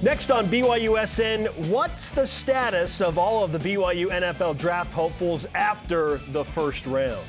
[0.00, 6.18] Next on BYUSN, what's the status of all of the BYU NFL draft hopefuls after
[6.28, 7.26] the first round?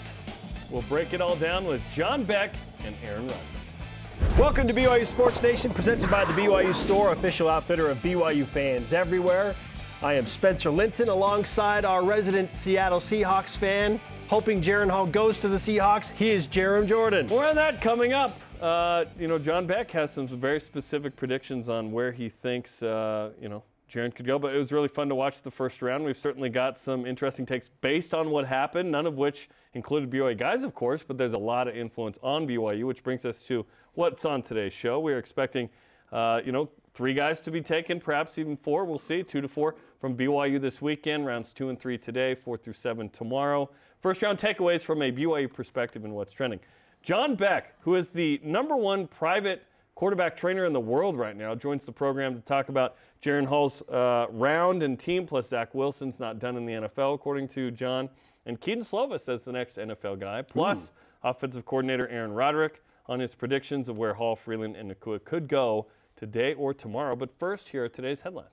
[0.70, 2.52] We'll break it all down with John Beck
[2.86, 4.38] and Aaron Roderick.
[4.38, 8.94] Welcome to BYU Sports Nation, presented by the BYU Store, official outfitter of BYU fans
[8.94, 9.56] everywhere.
[10.04, 15.48] I am Spencer Linton alongside our resident Seattle Seahawks fan, hoping Jaren Hall goes to
[15.48, 16.12] the Seahawks.
[16.12, 17.26] He is Jarom Jordan.
[17.26, 18.40] More on that coming up.
[18.62, 23.32] Uh, you know, John Beck has some very specific predictions on where he thinks, uh,
[23.42, 26.04] you know, Jaren could go, but it was really fun to watch the first round.
[26.04, 30.38] We've certainly got some interesting takes based on what happened, none of which included BYU
[30.38, 33.66] guys, of course, but there's a lot of influence on BYU, which brings us to
[33.94, 35.00] what's on today's show.
[35.00, 35.70] We are expecting,
[36.12, 38.84] uh, you know, three guys to be taken, perhaps even four.
[38.84, 42.58] We'll see, two to four from BYU this weekend, rounds two and three today, four
[42.58, 43.70] through seven tomorrow.
[44.02, 46.60] First round takeaways from a BYU perspective and what's trending.
[47.04, 49.64] John Beck, who is the number one private
[49.96, 53.82] quarterback trainer in the world right now, joins the program to talk about Jaren Hall's
[53.90, 58.10] uh, round and team, plus Zach Wilson's not done in the NFL, according to John.
[58.46, 61.30] And Kedon Slovis as the next NFL guy, plus Ooh.
[61.30, 65.88] offensive coordinator Aaron Roderick on his predictions of where Hall, Freeland, and Nacua could go
[66.16, 67.16] today or tomorrow.
[67.16, 68.52] But first, here are today's headlines.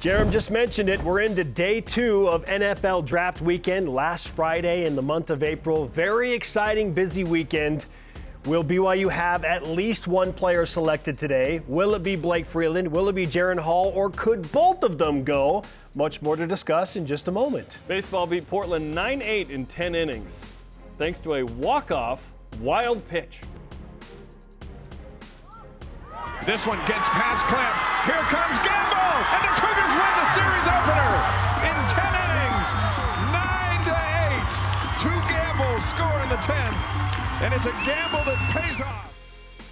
[0.00, 1.02] Jarom just mentioned it.
[1.02, 5.88] We're into day two of NFL draft weekend last Friday in the month of April.
[5.88, 7.86] Very exciting, busy weekend.
[8.44, 11.62] Will BYU have at least one player selected today?
[11.66, 12.86] Will it be Blake Freeland?
[12.86, 13.90] Will it be Jaren Hall?
[13.92, 15.64] Or could both of them go?
[15.96, 17.80] Much more to discuss in just a moment.
[17.88, 20.46] Baseball beat Portland 9 8 in 10 innings,
[20.96, 23.40] thanks to a walk off wild pitch.
[26.46, 27.76] This one gets past Clamp.
[28.06, 29.87] Here comes Gamble, and the Cougars
[35.88, 36.56] score in the 10,
[37.42, 39.12] and it's a gamble that pays off.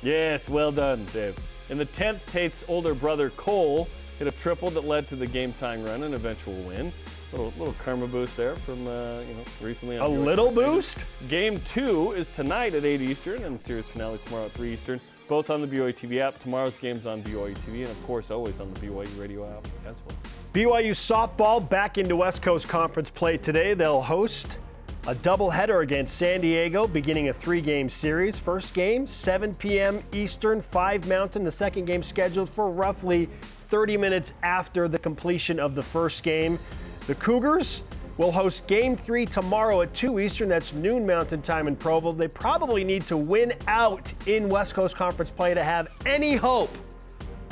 [0.02, 1.36] Yes, well done, Dave.
[1.68, 5.84] In the 10th, Tate's older brother Cole hit a triple that led to the game-tying
[5.84, 6.92] run and eventual win.
[7.32, 9.96] Little little karma boost there from uh, you know recently.
[9.96, 10.98] a little boost.
[11.28, 15.00] Game two is tonight at 8 Eastern, and the series finale tomorrow at 3 Eastern
[15.28, 16.38] both on the BYU TV app.
[16.38, 19.96] Tomorrow's game's on BYU TV, and of course, always on the BYU Radio app as
[20.06, 20.16] well.
[20.52, 23.74] BYU softball back into West Coast Conference play today.
[23.74, 24.58] They'll host
[25.06, 28.38] a doubleheader against San Diego, beginning a three-game series.
[28.38, 30.02] First game, 7 p.m.
[30.12, 31.44] Eastern, 5 Mountain.
[31.44, 33.28] The second game scheduled for roughly
[33.70, 36.58] 30 minutes after the completion of the first game.
[37.06, 37.82] The Cougars
[38.16, 40.48] will host game three tomorrow at 2 Eastern.
[40.48, 42.10] That's noon Mountain Time in Provo.
[42.10, 46.76] They probably need to win out in West Coast Conference play to have any hope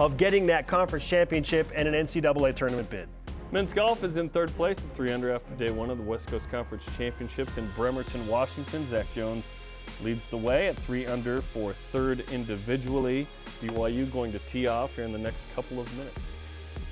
[0.01, 3.09] of getting that conference championship and an NCAA tournament bid.
[3.55, 6.27] Men's golf is in third place at 3 under after day one of the West
[6.27, 8.85] Coast Conference Championships in Bremerton, Washington.
[8.89, 9.45] Zach Jones
[10.03, 13.29] leads the way at 3 under for third individually.
[13.63, 16.21] BYU going to tee off here in the next couple of minutes.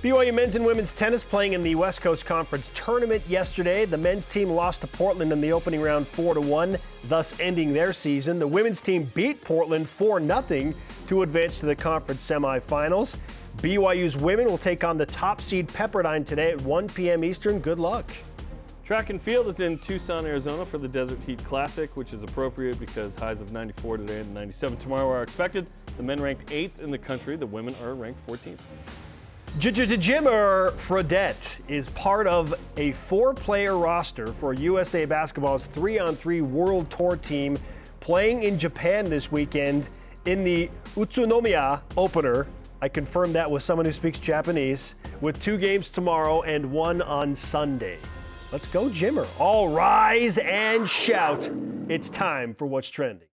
[0.05, 3.85] BYU men's and women's tennis playing in the West Coast Conference tournament yesterday.
[3.85, 6.77] The men's team lost to Portland in the opening round 4 to 1,
[7.09, 8.39] thus ending their season.
[8.39, 10.75] The women's team beat Portland 4 0
[11.09, 13.17] to advance to the conference semifinals.
[13.59, 17.23] BYU's women will take on the top seed Pepperdine today at 1 p.m.
[17.25, 17.61] Eastern.
[17.61, 18.11] Good luck.
[18.85, 22.81] Track and field is in Tucson, Arizona for the Desert Heat Classic, which is appropriate
[22.81, 25.69] because highs of 94 today and 97 tomorrow are expected.
[25.97, 28.59] The men ranked 8th in the country, the women are ranked 14th.
[29.59, 37.57] Jimmer Fredette is part of a four-player roster for USA Basketball's three-on-three World Tour team
[38.01, 39.89] playing in Japan this weekend
[40.25, 42.47] in the Utsunomiya opener.
[42.83, 47.37] I confirmed that with someone who speaks Japanese, with two games tomorrow and one on
[47.37, 47.97] Sunday.
[48.51, 49.29] Let's go, Jimmer.
[49.39, 51.49] All rise and shout.
[51.89, 53.29] It's time for what's trending.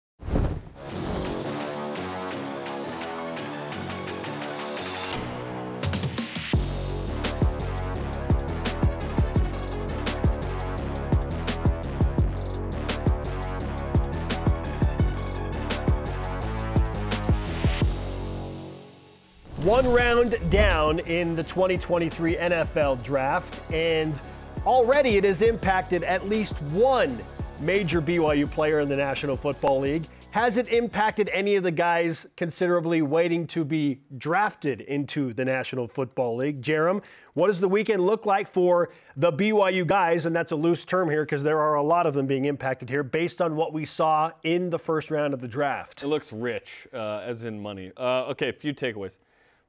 [20.29, 24.19] Round down in the 2023 NFL draft, and
[24.65, 27.19] already it has impacted at least one
[27.61, 30.05] major BYU player in the National Football League.
[30.31, 35.87] Has it impacted any of the guys considerably waiting to be drafted into the National
[35.87, 36.61] Football League?
[36.61, 37.01] Jarom,
[37.33, 40.27] what does the weekend look like for the BYU guys?
[40.27, 42.89] And that's a loose term here because there are a lot of them being impacted
[42.89, 46.03] here based on what we saw in the first round of the draft.
[46.03, 47.91] It looks rich, uh, as in money.
[47.97, 49.17] Uh, okay, a few takeaways.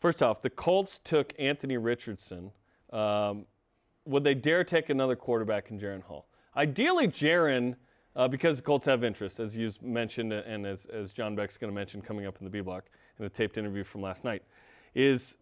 [0.01, 2.53] First off, the Colts took Anthony Richardson.
[2.91, 3.45] Um,
[4.07, 6.27] would they dare take another quarterback in Jaren Hall?
[6.57, 7.77] Ideally, Jaren,
[8.17, 11.71] uh, because the Colts have interest, as you mentioned, and as, as John Beck's going
[11.71, 12.87] to mention coming up in the B block
[13.19, 14.43] in the taped interview from last night,
[14.95, 15.37] is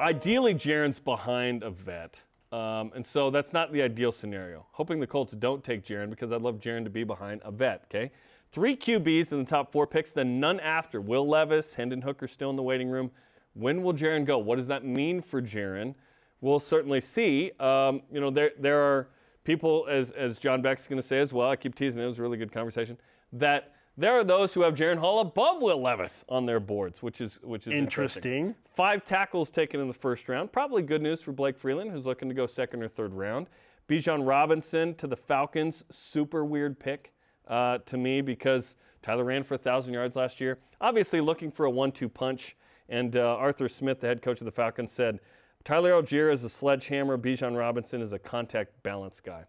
[0.00, 2.20] ideally, Jaren's behind a vet.
[2.52, 4.66] Um, and so that's not the ideal scenario.
[4.72, 7.82] Hoping the Colts don't take Jaren because I'd love Jaren to be behind a vet,
[7.84, 8.12] okay?
[8.50, 11.00] Three QBs in the top four picks, then none after.
[11.00, 13.10] Will Levis, Hendon Hooker still in the waiting room.
[13.54, 14.38] When will Jaren go?
[14.38, 15.94] What does that mean for Jaren?
[16.40, 17.52] We'll certainly see.
[17.58, 19.08] Um, you know, there, there are
[19.44, 22.08] people, as, as John Beck's going to say as well, I keep teasing it, it
[22.08, 22.98] was a really good conversation,
[23.32, 27.20] that there are those who have Jaren Hall above Will Levis on their boards, which
[27.20, 28.32] is which is interesting.
[28.32, 28.54] Interesting.
[28.74, 30.50] Five tackles taken in the first round.
[30.50, 33.46] Probably good news for Blake Freeland, who's looking to go second or third round.
[33.88, 37.12] Bijan Robinson to the Falcons, super weird pick
[37.46, 40.58] uh, to me because Tyler ran for 1,000 yards last year.
[40.80, 42.56] Obviously looking for a one-two punch.
[42.94, 45.18] And uh, Arthur Smith, the head coach of the Falcons, said
[45.64, 47.18] Tyler Allgeier is a sledgehammer.
[47.18, 49.42] Bijan Robinson is a contact balance guy.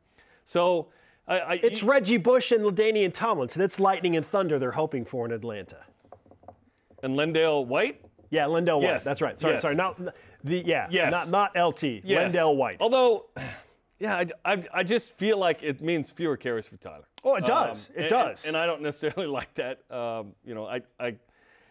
[0.43, 0.87] So
[1.27, 3.61] I, I, It's Reggie Bush and LaDainian Tomlinson.
[3.61, 5.77] It's lightning and thunder they're hoping for in Atlanta.
[7.03, 8.01] and LenDale White.
[8.31, 8.83] Yeah, LenDale White.
[8.87, 9.03] Yes.
[9.03, 9.39] That's right.
[9.39, 9.61] Sorry, Yes.
[9.61, 9.75] sorry.
[9.75, 9.99] Not
[10.43, 10.87] the yeah.
[10.89, 11.11] Yes.
[11.11, 11.83] Not not LT.
[12.03, 12.33] Yes.
[12.35, 12.77] White.
[12.79, 13.27] Although,
[13.99, 17.07] yeah, I, I, I just feel like it means fewer carries for Tyler.
[17.23, 17.91] Oh, it does.
[17.95, 18.45] It and- does.
[18.45, 19.83] And, and I don't necessarily like that.
[19.91, 21.15] Um, you know, I, I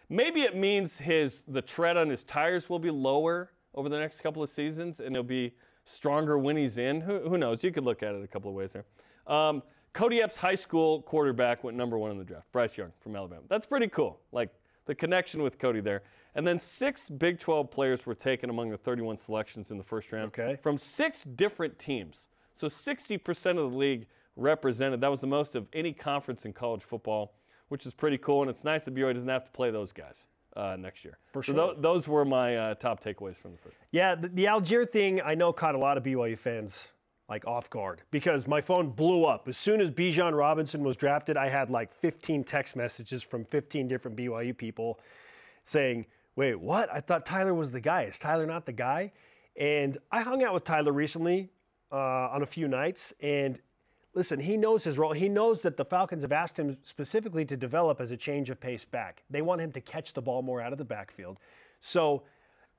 [0.09, 4.21] maybe it means his the tread on his tires will be lower over the next
[4.21, 5.53] couple of seasons, and he'll be
[5.83, 7.01] stronger when he's in.
[7.01, 7.63] Who, who knows?
[7.63, 8.85] You could look at it a couple of ways there.
[9.27, 9.61] Um,
[9.93, 12.51] Cody Epps, high school quarterback, went number one in the draft.
[12.51, 13.43] Bryce Young from Alabama.
[13.47, 14.19] That's pretty cool.
[14.31, 14.49] Like
[14.85, 16.03] the connection with Cody there.
[16.35, 20.11] And then six Big 12 players were taken among the 31 selections in the first
[20.11, 20.57] round Okay.
[20.61, 22.27] from six different teams.
[22.55, 24.99] So 60% of the league represented.
[24.99, 27.33] That was the most of any conference in college football,
[27.75, 28.39] which is pretty cool.
[28.39, 30.23] And it's nice that BYU doesn't have to play those guys
[30.55, 31.17] uh, next year.
[31.33, 31.75] For so sure.
[31.77, 33.75] those were my uh, top takeaways from the first.
[33.91, 36.87] Yeah, the, the Allgeier thing I know caught a lot of BYU fans
[37.27, 41.35] like off guard because my phone blew up as soon as Bijan Robinson was drafted.
[41.35, 45.01] I had like 15 text messages from 15 different BYU people
[45.65, 46.05] saying,
[46.37, 46.87] "Wait, what?
[46.93, 48.03] I thought Tyler was the guy.
[48.03, 49.11] Is Tyler not the guy?"
[49.57, 51.49] And I hung out with Tyler recently
[51.91, 53.59] uh, on a few nights, and
[54.15, 55.13] listen, he knows his role.
[55.13, 58.59] He knows that the Falcons have asked him specifically to develop as a change of
[58.59, 59.23] pace back.
[59.29, 61.37] They want him to catch the ball more out of the backfield.
[61.81, 62.23] So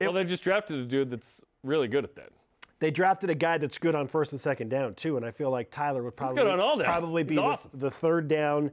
[0.01, 2.31] Well, they just drafted a dude that's really good at that.
[2.79, 5.49] they drafted a guy that's good on first and second down too, and I feel
[5.49, 8.71] like Tyler would probably good on all probably be He's the, the third down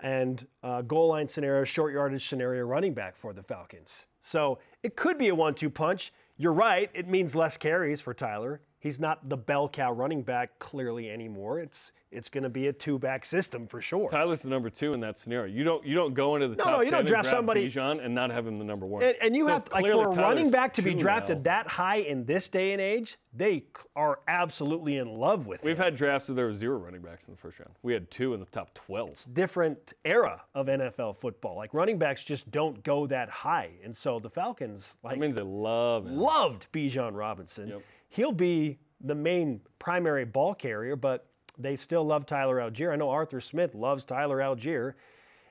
[0.00, 4.06] and uh, goal line scenario, short yardage scenario running back for the Falcons.
[4.20, 6.12] So it could be a one-two punch.
[6.36, 8.60] You're right; it means less carries for Tyler.
[8.84, 11.58] He's not the bell cow running back clearly anymore.
[11.58, 14.08] It's it's going to be a two-back system for sure.
[14.08, 15.52] Tyler's the number two in that scenario.
[15.52, 17.28] You don't you don't go into the No, top no, you 10 don't and draft
[17.30, 19.02] somebody- Bijan and not have him the number one.
[19.02, 21.42] And, and you So have like clearly for a running back to be drafted now.
[21.44, 23.64] that high in this day and age, they
[23.96, 25.66] are absolutely in love with him.
[25.66, 27.72] We've had drafts where there were zero running backs in the first round.
[27.82, 29.24] We had two in the top 12.
[29.32, 31.56] different era of NFL football.
[31.56, 35.36] Like running backs just don't go that high, and so the Falcons like That means
[35.36, 36.16] they love him.
[36.18, 37.68] loved Bijan Robinson.
[37.68, 37.82] Yep.
[38.14, 41.26] He'll be the main primary ball carrier, but
[41.58, 42.92] they still love Tyler Allgeier.
[42.92, 44.94] I know Arthur Smith loves Tyler Allgeier.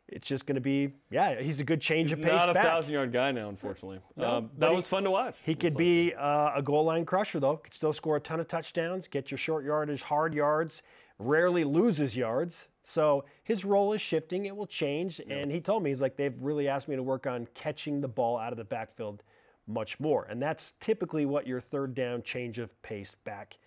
[0.07, 2.65] It's just going to be, yeah, he's a good change of pace Not a back.
[2.65, 3.99] thousand yard guy now, unfortunately.
[4.17, 5.35] um, that he- was fun to watch.
[5.43, 7.57] He could be uh, a goal line crusher, though.
[7.57, 10.83] Could still score a ton of touchdowns, get your short yardage, hard yards,
[11.19, 12.69] rarely loses yards.
[12.83, 14.45] So his role is shifting.
[14.45, 15.19] It will change.
[15.29, 18.07] And he told me, he's like, they've really asked me to work on catching the
[18.07, 19.23] ball out of the backfield
[19.67, 20.25] much more.
[20.29, 23.57] And that's typically what your third down change of pace back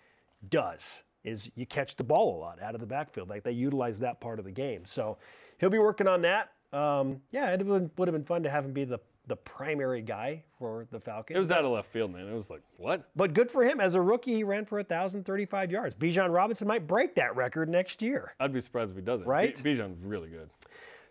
[0.49, 3.29] does is you catch the ball a lot out of the backfield.
[3.29, 4.85] Like they utilize that part of the game.
[4.85, 5.17] So
[5.59, 6.51] he'll be working on that.
[6.73, 10.01] Um, yeah, it would, would have been fun to have him be the, the primary
[10.01, 11.35] guy for the Falcons.
[11.35, 12.27] It was out of left field, man.
[12.27, 13.09] It was like, what?
[13.15, 13.79] But good for him.
[13.79, 15.95] As a rookie, he ran for 1,035 yards.
[15.95, 18.33] Bijan Robinson might break that record next year.
[18.39, 19.27] I'd be surprised if he doesn't.
[19.27, 19.61] Right?
[19.61, 20.49] B- Bijan's really good.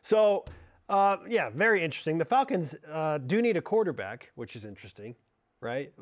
[0.02, 0.44] So,
[0.88, 2.18] uh, yeah, very interesting.
[2.18, 5.14] The Falcons uh, do need a quarterback, which is interesting,
[5.60, 5.92] right?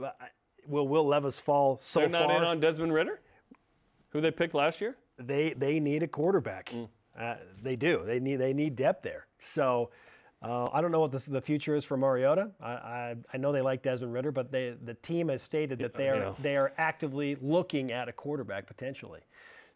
[0.67, 2.39] Will Will Levis fall so They're not far?
[2.39, 3.21] in on Desmond Ridder,
[4.11, 4.97] who they picked last year.
[5.19, 6.71] they they need a quarterback.
[6.71, 6.89] Mm.
[7.19, 8.03] Uh, they do.
[8.07, 9.27] They need they need depth there.
[9.41, 9.91] So.
[10.43, 12.51] Uh, I don't know what the, the future is for Mariota.
[12.61, 15.95] I, I, I know they like Desmond Ridder, but they, the team has stated that
[15.95, 19.21] they are they are actively looking at a quarterback potentially.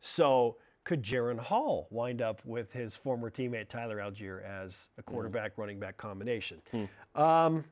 [0.02, 0.56] So
[0.88, 5.78] could Jaren Hall wind up with his former teammate Tyler Allgeier as a quarterback running
[5.78, 6.62] back combination?
[7.14, 7.62] Um,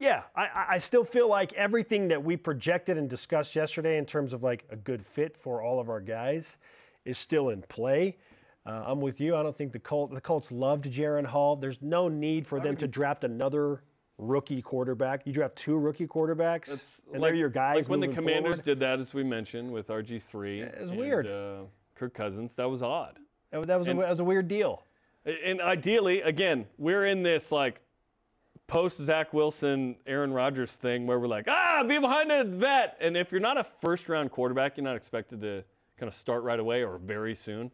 [0.00, 4.32] yeah, I- I, still feel like everything that we projected and discussed yesterday in terms
[4.32, 6.56] of like a good fit for all of our guys
[7.04, 8.16] is still in play.
[8.64, 9.36] Uh, I'm with you.
[9.36, 11.56] I don't think the Colts, the Colts loved Jaren Hall.
[11.56, 13.82] There's no need for them to draft another
[14.16, 15.26] rookie quarterback.
[15.26, 17.76] You draft two rookie quarterbacks, It's and like, they're your guys.
[17.76, 18.64] Like when the Commanders forward.
[18.64, 20.62] did that, as we mentioned, with RG3.
[20.62, 21.26] it was weird.
[21.26, 22.54] Uh, Kirk Cousins.
[22.56, 23.18] That was odd.
[23.50, 24.82] That, that was a, that was a weird deal.
[25.24, 27.80] And ideally, again, we're in this like
[28.66, 32.96] post Zach Wilson, Aaron Rodgers thing where we're like, ah, be behind a vet.
[33.00, 35.62] And if you're not a first round quarterback, you're not expected to
[35.98, 37.70] kind of start right away or very soon.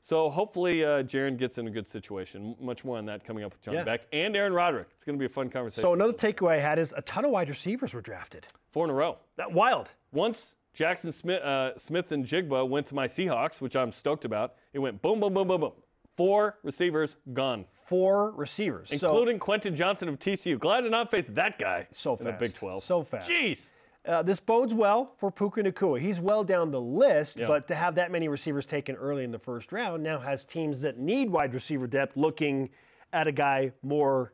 [0.00, 2.54] So hopefully, uh, Jaren gets in a good situation.
[2.60, 3.84] Much more on that coming up with John Yeah.
[3.84, 4.88] Beck and Aaron Roderick.
[4.94, 5.82] It's going to be a fun conversation.
[5.82, 8.46] So another takeaway I had is a ton of wide receivers were drafted.
[8.70, 9.18] Four in a row.
[9.36, 9.90] That wild.
[10.12, 15.02] Once Jaxon Smith, uh, Smith-Njigba went to my Seahawks, which I'm stoked about, it went
[15.02, 15.72] boom, boom, boom, boom, boom.
[16.16, 18.90] Four receivers gone, Four receivers.
[18.92, 20.58] including Quentin Johnston of TCU.
[20.58, 22.40] Glad to not face that guy So in the fast.
[22.40, 22.82] Big 12.
[22.84, 23.28] So fast.
[23.28, 23.66] Jeez.
[24.06, 26.00] Uh, this bodes well for Puka Nacua.
[26.00, 27.46] He's well down the list, Yeah.
[27.46, 30.80] but to have that many receivers taken early in the first round now has teams
[30.82, 32.70] that need wide receiver depth looking
[33.12, 34.32] at a guy more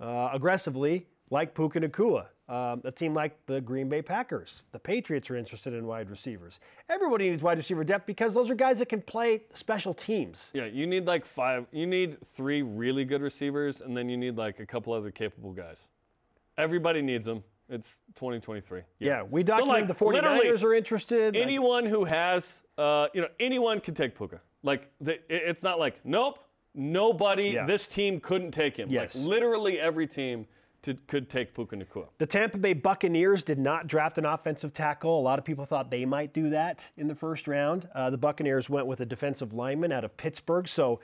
[0.00, 2.26] uh, aggressively, like Puka Nacua.
[2.50, 6.58] Um, a team like the Green Bay Packers, the Patriots are interested in wide receivers.
[6.88, 10.50] Everybody needs wide receiver depth because those are guys that can play special teams.
[10.52, 11.66] Yeah, you need like five.
[11.70, 15.52] You need three really good receivers, and then you need like a couple other capable
[15.52, 15.78] guys.
[16.58, 17.44] Everybody needs them.
[17.68, 18.82] It's 2023.
[18.98, 21.34] Yeah, we documented like, the 49ers literally, are interested.
[21.36, 24.40] Like, Anyone who has, uh, you know, anyone can take Puka.
[24.64, 26.40] Like, the, it's not like, nope,
[26.74, 27.66] nobody, Yeah.
[27.66, 28.90] this team couldn't take him.
[28.90, 29.14] Yes.
[29.14, 30.46] Like, literally every team
[30.82, 32.06] to, could take Puka Nacua.
[32.18, 35.18] The Tampa Bay Buccaneers did not draft an offensive tackle.
[35.18, 37.88] A lot of people thought they might do that in the first round.
[37.94, 40.66] Uh, the Buccaneers went with a defensive lineman out of Pittsburgh.
[40.68, 41.00] So,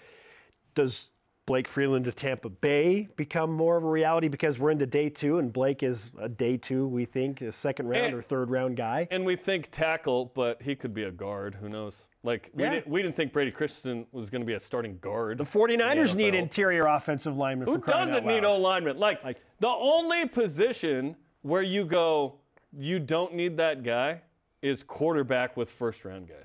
[0.74, 1.10] does
[1.46, 5.38] Blake Freeland to Tampa Bay become more of a reality because we're into day two
[5.38, 8.76] and Blake is a day two, we think, a second round And- or third round
[8.76, 9.06] guy?
[9.10, 11.56] And we think tackle, but he could be a guard.
[11.56, 12.04] Who knows?
[12.26, 12.70] Like, we, Yeah.
[12.70, 15.38] didn't, we didn't think Brady Christensen was going to be a starting guard.
[15.38, 18.44] The 49ers in the need interior offensive linemen Who doesn't need.
[18.44, 18.98] O linemen?
[18.98, 22.34] Like, Like- the only position where you go,
[22.76, 24.20] you don't need that guy
[24.60, 26.36] is quarterback with first round guys.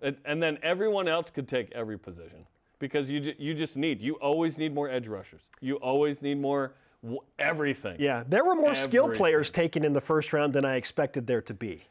[0.00, 2.46] And, and then everyone else could take every position
[2.78, 5.42] because you, you just need, you always need more edge rushers.
[5.60, 7.96] You always need more w- everything.
[8.00, 11.42] Yeah, there were more skill players taken in the first round than I expected there
[11.42, 11.82] to be.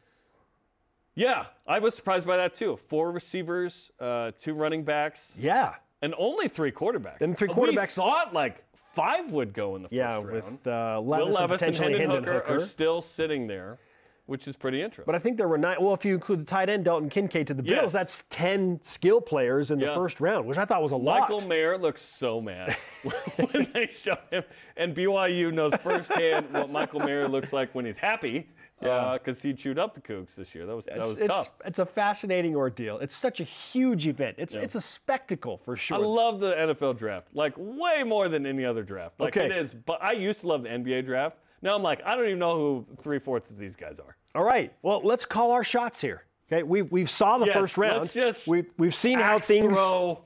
[1.16, 2.76] Yeah, I was surprised by that too.
[2.76, 5.74] Four receivers, uh, two running backs, Yeah.
[6.02, 7.20] and only three quarterbacks.
[7.22, 7.96] And three quarterbacks.
[7.96, 8.62] We thought like
[8.94, 10.26] five would go in the first round.
[10.26, 12.62] Yeah, with uh, Will Levis, and and Hendon Hendon Hooker, Hooker.
[12.62, 13.78] are still sitting there,
[14.26, 15.04] which is pretty interesting.
[15.06, 15.76] But I think there were nine.
[15.80, 17.92] Well, if you include the tight end Dalton Kincaid to the Bills, Yes.
[17.92, 21.30] that's ten skill players in the first round, which I thought was a lot.
[21.30, 22.76] Michael Mayer looks so mad
[23.36, 24.44] when they show him,
[24.76, 28.48] and BYU knows firsthand what Michael Mayer looks like when he's happy,
[28.80, 30.66] because uh, he chewed up the Cougs this year.
[30.66, 31.50] That was that it's, was it's, tough.
[31.64, 32.98] it's a fascinating ordeal.
[32.98, 34.36] It's such a huge event.
[34.38, 35.96] It's it's a spectacle for sure.
[35.96, 39.18] I love the NFL draft, like way more than any other draft.
[39.18, 39.46] Like Okay.
[39.46, 41.38] it is, but I used to love the NBA draft.
[41.62, 44.16] Now I'm like, I don't even know who three fourths of these guys are.
[44.34, 44.72] All right.
[44.82, 46.24] Well, let's call our shots here.
[46.52, 48.00] Okay, we we saw the Yes, first round.
[48.00, 50.20] let's just we've we've seen how things throw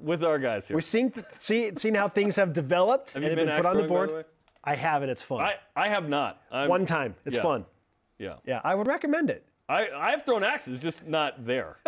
[0.00, 0.76] with our guys here.
[0.76, 3.84] we've seen see, seen how things have developed Have and been been put on the
[3.84, 4.10] board.
[4.10, 4.24] the?
[4.64, 5.08] I have it.
[5.08, 5.40] It's fun.
[5.40, 6.42] I, I have not.
[6.50, 7.14] I'm, One time.
[7.24, 7.42] It's yeah.
[7.42, 7.64] fun.
[8.18, 8.34] Yeah.
[8.44, 9.44] Yeah, I would recommend it.
[9.68, 11.76] I, I've thrown axes, just not there.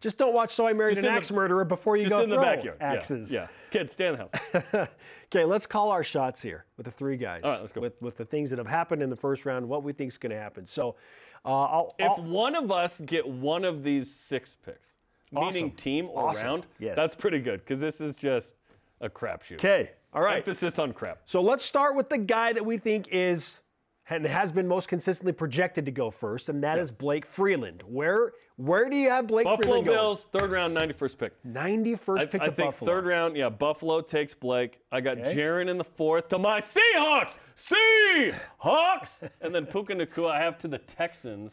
[0.00, 2.16] Just don't watch So I Married Just an in the- Axe Murderer before you just
[2.16, 2.78] go in the throw backyard.
[2.80, 3.30] Axes.
[3.30, 3.46] Yeah.
[3.70, 4.88] Kids, stay in the house.
[5.32, 7.42] Okay, let's call our shots here with the three guys.
[7.44, 7.80] All right, let's go.
[7.80, 10.18] With, with the things that have happened in the first round, what we think is
[10.18, 10.66] going to happen.
[10.66, 10.96] So,
[11.44, 14.88] uh, I'll, If I'll- one of us get one of these six picks,
[15.30, 16.44] meaning team or Awesome.
[16.46, 16.96] round, Yes.
[16.96, 18.54] that's pretty good because this is just
[19.00, 19.52] a crapshoot.
[19.54, 20.38] okay, all right.
[20.38, 21.20] Emphasis on crap.
[21.26, 23.60] So let's start with the guy that we think is
[24.08, 27.82] and has been most consistently projected to go first, and that is Blake Freeland.
[27.86, 29.96] Where where do you have Blake Buffalo Freeland going?
[29.96, 31.42] Bills, third round, 91st pick.
[31.44, 32.90] 91st I, pick I to think Buffalo.
[32.90, 34.80] third round, yeah, Buffalo takes Blake.
[34.92, 35.34] I got Okay.
[35.34, 37.38] Jaren in the fourth to my Seahawks.
[37.56, 39.30] Seahawks!
[39.40, 41.52] and then Puka Nacua I have to the Texans,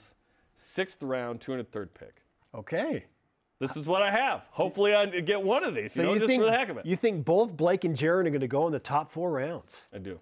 [0.55, 2.23] sixth round, 203rd pick.
[2.53, 3.05] Okay.
[3.59, 4.43] This is what I have.
[4.51, 5.93] Hopefully, I get one of these.
[5.93, 6.85] So you know, you just think for the heck of it.
[6.85, 9.87] you think both Blake and Jaren are going to go in the top four rounds?
[9.93, 10.19] I do.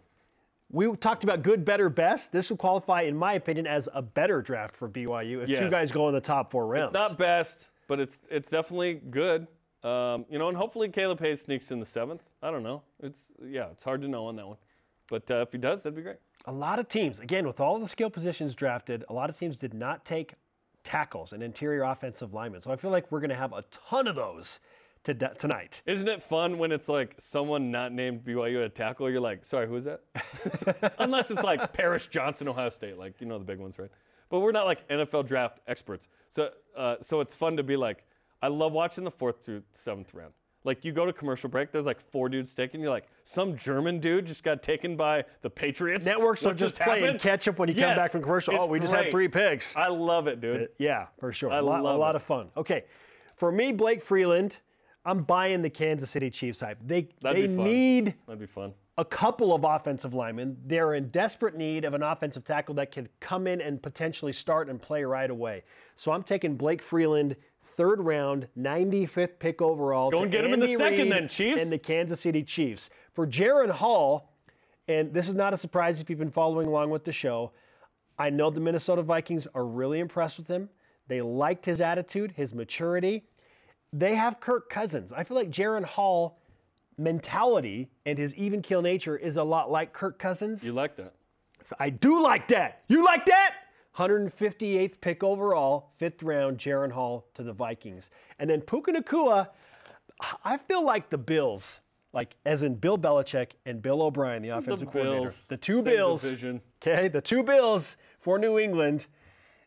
[0.71, 2.31] We talked about good, better, best.
[2.31, 5.91] This would qualify, in my opinion, as a better draft for BYU if two guys
[5.91, 6.87] go in the top four rounds.
[6.87, 9.47] It's not best, but it's it's definitely good.
[9.83, 12.23] Um, you know, and hopefully Caleb Hayes sneaks in the seventh.
[12.41, 12.81] I don't know.
[13.03, 14.57] It's yeah, it's hard to know on that one.
[15.07, 16.17] But uh, if he does, that'd be great.
[16.45, 19.55] a lot of teams, again, with all the skill positions drafted, a lot of teams
[19.57, 20.33] did not take
[20.85, 22.61] tackles and interior offensive linemen.
[22.61, 24.61] So I feel like we're going to have a ton of those
[25.05, 25.81] to, tonight.
[25.85, 29.09] Isn't it fun when it's like someone not named BYU at tackle?
[29.09, 30.93] You're like, sorry, who is that?
[30.99, 33.91] Unless it's like Paris Johnson, Ohio State, like you know the big ones, right?
[34.29, 38.03] But we're not like NFL draft experts, so uh, so it's fun to be like,
[38.41, 40.33] I love watching the fourth through seventh round.
[40.65, 42.81] Like you go to commercial break, there's like four dudes taken.
[42.81, 46.03] You're like, some German dude just got taken by the Patriots.
[46.05, 47.21] Networks What are just playing happened?
[47.21, 48.57] catch up when you come back from commercial.
[48.59, 49.75] Oh, we just had three picks.
[49.75, 50.69] I love it, dude.
[50.79, 51.51] Yeah, for sure.
[51.51, 52.17] I a lot, love a lot it.
[52.17, 52.47] of fun.
[52.57, 52.85] Okay,
[53.35, 54.57] for me, Blake Freeland,
[55.05, 56.79] I'm buying the Kansas City Chiefs hype.
[56.85, 57.65] They That'd they be fun.
[57.65, 58.73] need That'd be fun.
[58.97, 60.57] a couple of offensive linemen.
[60.65, 64.67] They're in desperate need of an offensive tackle that can come in and potentially start
[64.67, 65.63] and play right away.
[65.95, 67.35] So I'm taking Blake Freeland,
[67.77, 70.11] third round, 95th pick overall.
[70.11, 71.61] Go and get him in the Andy second then, Chiefs.
[71.61, 72.89] And the Kansas City Chiefs.
[73.13, 74.33] For Jaren Hall,
[74.87, 77.51] and this is not a surprise if you've been following along with the show,
[78.17, 80.69] I know the Minnesota Vikings are really impressed with him.
[81.07, 83.23] They liked his attitude, his maturity.
[83.93, 85.13] They have Kirk Cousins.
[85.13, 86.39] I feel like Jaren Hall
[86.97, 90.65] mentality and his even keel nature is a lot like Kirk Cousins.
[90.65, 91.13] You like that?
[91.79, 92.83] I do like that.
[92.87, 93.55] You like that?
[93.97, 98.09] 158th pick overall, fifth round, Jaren Hall to the Vikings.
[98.39, 99.49] And then Puka Nacua,
[100.43, 101.81] I feel like the Bills,
[102.13, 105.21] like as in Bill Belichick and Bill O'Brien, the offensive coordinator.
[105.29, 106.61] Bills, The two Bills, division.
[106.81, 109.07] okay, the two Bills for New England,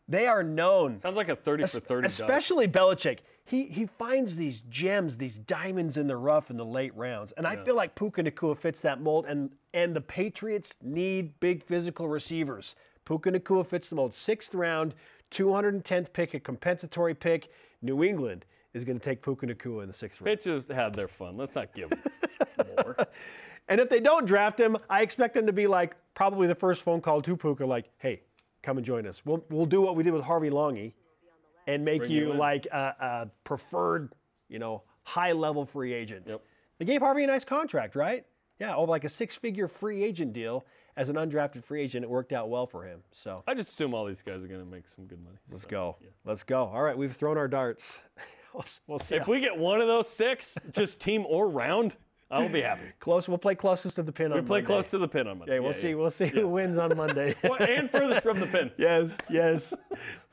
[0.07, 2.05] they are known Sounds like a 30 for 30 dog.
[2.11, 3.19] Especially Belichick.
[3.45, 7.31] He, he finds these gems, these diamonds in the rough in the late rounds.
[7.31, 9.25] And I feel like Puka Nacua fits that mold.
[9.27, 12.75] And, and the Patriots need big physical receivers.
[13.09, 14.13] Puka Nacua fits the mold.
[14.13, 14.93] Sixth round,
[15.31, 17.51] 210th pick, a compensatory pick.
[17.81, 20.37] New England is going to take Puka Nacua in the sixth round.
[20.37, 21.35] Pitches had their fun.
[21.35, 21.99] Let's not give them
[22.77, 22.95] more.
[23.67, 26.81] And if they don't draft him, I expect them to be like probably the first
[26.81, 28.21] phone call to Puka, like, hey,
[28.63, 29.21] come and join us.
[29.23, 30.93] We'll, we'll do what we did with Harvey Langi
[31.67, 34.11] and make Bring you, you like a, a preferred,
[34.47, 36.25] you know, high level free agent.
[36.25, 36.41] Yep.
[36.79, 38.25] They gave Harvey a nice contract, right?
[38.59, 40.65] Yeah, over like a six figure free agent deal
[40.99, 42.03] as an undrafted free agent.
[42.03, 42.99] It worked out well for him.
[43.13, 45.37] So I just assume all these guys are going to make some good money.
[45.49, 45.95] let's go.
[46.25, 46.65] Let's go.
[46.65, 47.97] All right, we've thrown our darts.
[48.53, 49.15] we'll, we'll see.
[49.15, 51.95] If we get one of those six, just team or round,
[52.31, 52.83] I will be happy.
[52.99, 54.39] close, we'll play closest to the pin on Monday.
[54.39, 54.67] We on play Monday.
[54.67, 55.53] close to the pin on Monday.
[55.53, 55.89] Okay, we'll Yeah, see.
[55.89, 55.95] yeah.
[55.95, 57.35] We'll see who wins on Monday.
[57.43, 58.69] Well, and furthest from the pin.
[58.77, 59.73] Yes, yes.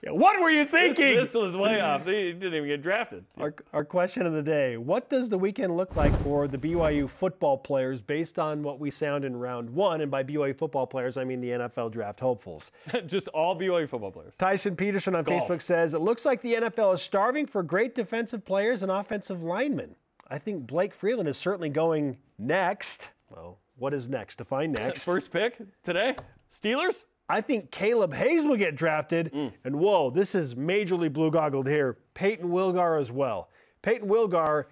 [0.02, 1.16] Yeah, What were you This, thinking?
[1.16, 2.04] this was way off.
[2.04, 3.24] They didn't even get drafted.
[3.38, 7.08] Our, our question of the day What does the weekend look like for the BYU
[7.08, 10.02] football players based on what we sound in round one?
[10.02, 12.70] And by BYU football players, I mean the NFL draft hopefuls.
[13.06, 14.34] just all BYU football players.
[14.38, 15.48] Tyson Peterson on Golf.
[15.48, 19.42] Facebook says It looks like the NFL is starving for great defensive players and offensive
[19.42, 19.96] linemen.
[20.28, 23.08] I think Blake Freeland is certainly going next.
[23.30, 24.36] Well, what is next?
[24.36, 25.02] Define next.
[25.02, 26.16] First pick today,
[26.52, 27.04] Steelers.
[27.28, 29.32] I think Caleb Hayes will get drafted.
[29.32, 29.52] Mm.
[29.64, 31.98] And whoa, this is majorly blue goggled here.
[32.14, 33.48] Payton Wilgar as well.
[33.82, 34.66] Payton Wilgar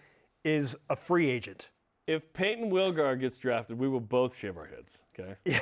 [0.45, 1.71] is a free agent.
[2.07, 4.99] If Payton Wilgar gets drafted, we will both shave our heads.
[5.19, 5.35] Okay.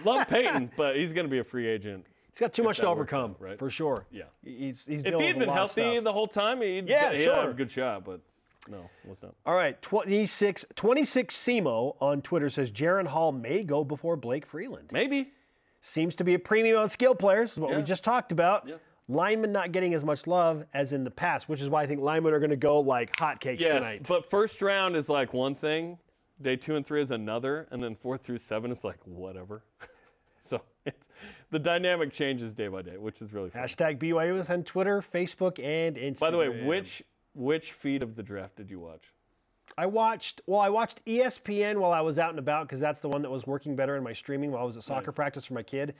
[0.04, 2.06] Love Payton, but he's going to be a free agent.
[2.32, 3.58] He's got too much to overcome, out, right?
[3.58, 4.06] for sure.
[4.10, 4.24] Yeah.
[4.44, 7.12] He's, he's If he had with a been lot healthy the whole time, he'd, Yeah,
[7.12, 7.34] he'd sure.
[7.34, 8.04] have a good shot.
[8.04, 8.20] But
[8.68, 9.34] no, let's not.
[9.46, 14.88] All right, 26, 26 Simo on Twitter says Jaron Hall may go before Blake Freeland.
[14.92, 15.32] Maybe.
[15.82, 18.68] Seems to be a premium on skill players, is what we just talked about.
[18.68, 18.74] Yeah.
[19.08, 22.00] Linemen not getting as much love as in the past, which is why I think
[22.00, 24.06] linemen are going to go like hotcakes Yes, tonight.
[24.08, 25.98] but first round is like one thing,
[26.40, 29.64] day two and three is another, and then four through seven is like whatever.
[31.50, 33.62] the dynamic changes day by day, which is really fun.
[33.62, 36.20] Hashtag BYU is on Twitter, Facebook, and Instagram.
[36.20, 37.02] By the way, which
[37.34, 39.02] which feed of the draft did you watch?
[39.78, 43.08] I watched, well, I watched ESPN while I was out and about because that's the
[43.08, 45.14] one that was working better in my streaming while I was at soccer Nice.
[45.16, 45.94] practice for my kid.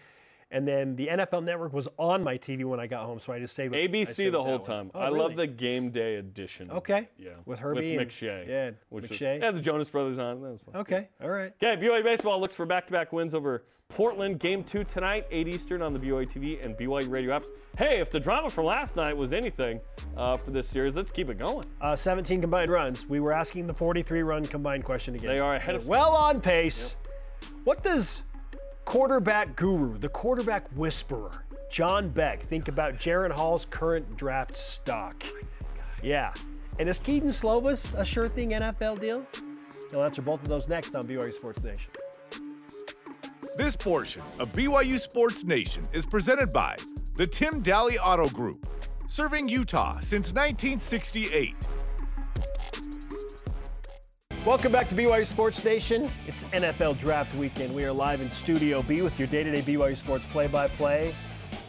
[0.52, 3.38] And then the NFL Network was on my TV when I got home, so I
[3.38, 3.74] just saved.
[3.74, 4.90] I ABC saved the whole time.
[4.94, 5.18] Oh, I really?
[5.20, 6.70] love the game day edition.
[6.72, 7.08] Okay.
[7.18, 7.30] Yeah.
[7.46, 8.48] With Herbie With and- McShay.
[8.48, 9.40] yeah, which was- McShay.
[9.40, 10.42] yeah, the Jonas Brothers on.
[10.42, 10.76] That was fun.
[10.80, 11.52] Okay, all right.
[11.62, 14.40] Okay, BYU baseball looks for back-to-back wins over Portland.
[14.40, 17.44] Game two tonight, 8 Eastern on the BYU TV and BYU radio apps.
[17.78, 19.80] Hey, if the drama from last night was anything
[20.16, 21.64] uh, for this series, let's keep it going.
[21.80, 23.08] Uh, 17 combined runs.
[23.08, 25.28] We were asking the 43 run combined question again.
[25.28, 26.96] They are ahead of- Well on pace.
[27.62, 28.22] What does
[28.90, 31.30] quarterback guru, the quarterback whisperer,
[31.70, 35.22] John Beck, think about Jaren Hall's current draft stock?
[36.02, 36.34] Yeah.
[36.80, 39.24] And is Kedon Slovis a sure thing NFL deal?
[39.92, 41.88] He'll answer both of those next on BYU Sports Nation.
[43.56, 46.74] This portion of BYU Sports Nation is presented by
[47.14, 48.66] the Tim Dahle Auto Group,
[49.06, 51.54] serving Utah since 1968.
[54.46, 56.08] Welcome back to BYU Sports Nation.
[56.26, 57.74] It's NFL Draft Weekend.
[57.74, 61.14] We are live in Studio B with your day-to-day BYU Sports play-by-play.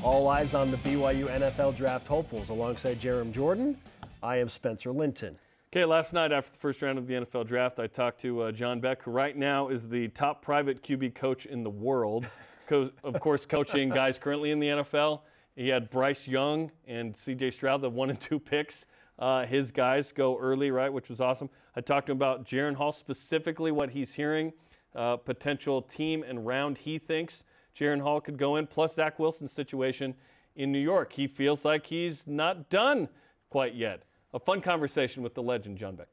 [0.02, 2.48] All eyes on the BYU NFL Draft hopefuls.
[2.48, 3.78] Alongside Jarom Jordan,
[4.24, 5.36] I am Spencer Linton.
[5.74, 8.52] Okay, last night after the first round of the NFL draft, I talked to uh,
[8.54, 12.26] John Beck, who right now is the top private QB coach in the world.
[12.68, 15.22] Co- of course, coaching guys currently in the NFL.
[15.58, 18.86] He had Bryce Young and CJ Stroud, the one and two picks.
[19.20, 21.50] Uh, his guys go early, right, which was awesome.
[21.76, 24.54] I talked to him about Jaren Hall, specifically what he's hearing,
[24.96, 27.44] uh, potential team and round he thinks
[27.76, 30.14] Jaren Hall could go in, plus Zach Wilson's situation
[30.56, 31.14] in New York.
[31.14, 33.08] He feels like he's not done
[33.50, 34.04] quite yet.
[34.34, 36.08] A fun conversation with the legend, John Beck.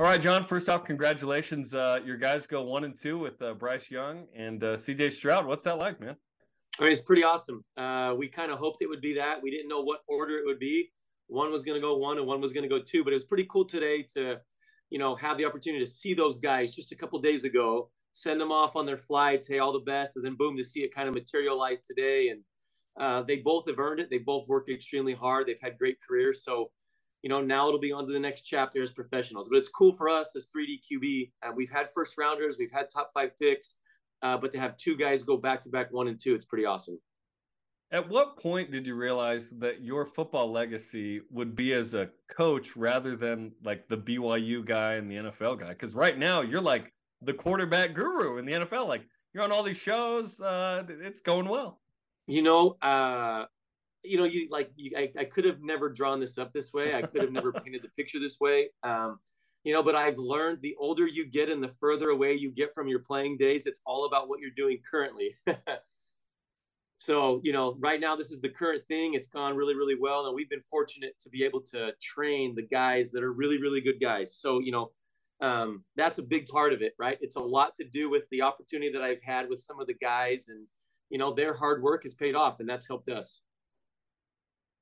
[0.00, 0.44] All right, John.
[0.44, 1.74] First off, congratulations.
[1.74, 5.10] Uh, your guys go one and two with uh, Bryce Young and uh, C.J.
[5.10, 5.44] Stroud.
[5.44, 6.14] What's that like, man?
[6.78, 7.64] I mean, it's pretty awesome.
[7.76, 9.42] Uh, we kind of hoped it would be that.
[9.42, 10.92] We didn't know what order it would be.
[11.28, 13.04] One was going to go one, and one was going to go two.
[13.04, 14.38] But it was pretty cool today to,
[14.90, 18.40] you know, have the opportunity to see those guys just a couple days ago, send
[18.40, 19.46] them off on their flights.
[19.46, 22.28] Hey, all the best, and then boom, to see it kind of materialize today.
[22.28, 22.42] And
[23.00, 24.10] uh, they both have earned it.
[24.10, 25.46] They both worked extremely hard.
[25.46, 26.44] They've had great careers.
[26.44, 26.70] So
[27.22, 29.48] you know, now it'll be on to the next chapter as professionals.
[29.48, 31.30] But it's cool for us as 3D QB.
[31.42, 33.76] Uh, we've had first rounders, we've had top five picks,
[34.22, 36.64] uh, but to have two guys go back to back one and two, it's pretty
[36.64, 36.98] awesome.
[37.90, 42.76] At what point did you realize that your football legacy would be as a coach
[42.76, 45.70] rather than like the BYU guy and the NFL guy?
[45.70, 48.88] Because right now you're like the quarterback guru in the NFL.
[48.88, 51.80] Like you're on all these shows, uh, it's going well.
[52.26, 53.46] You know, uh,
[54.04, 56.94] you know, you like, you, I, I could have never drawn this up this way.
[56.94, 58.68] I could have never painted the picture this way.
[58.82, 59.18] Um,
[59.64, 62.74] you know, but I've learned the older you get and the further away you get
[62.74, 65.34] from your playing days, it's all about what you're doing currently.
[66.98, 69.14] so, you know, right now this is the current thing.
[69.14, 70.26] It's gone really, really well.
[70.26, 73.80] And we've been fortunate to be able to train the guys that are really, really
[73.80, 74.34] good guys.
[74.34, 74.90] So, you know,
[75.40, 77.16] um, that's a big part of it, right?
[77.20, 79.94] It's a lot to do with the opportunity that I've had with some of the
[79.94, 80.66] guys and,
[81.08, 83.40] you know, their hard work has paid off and that's helped us.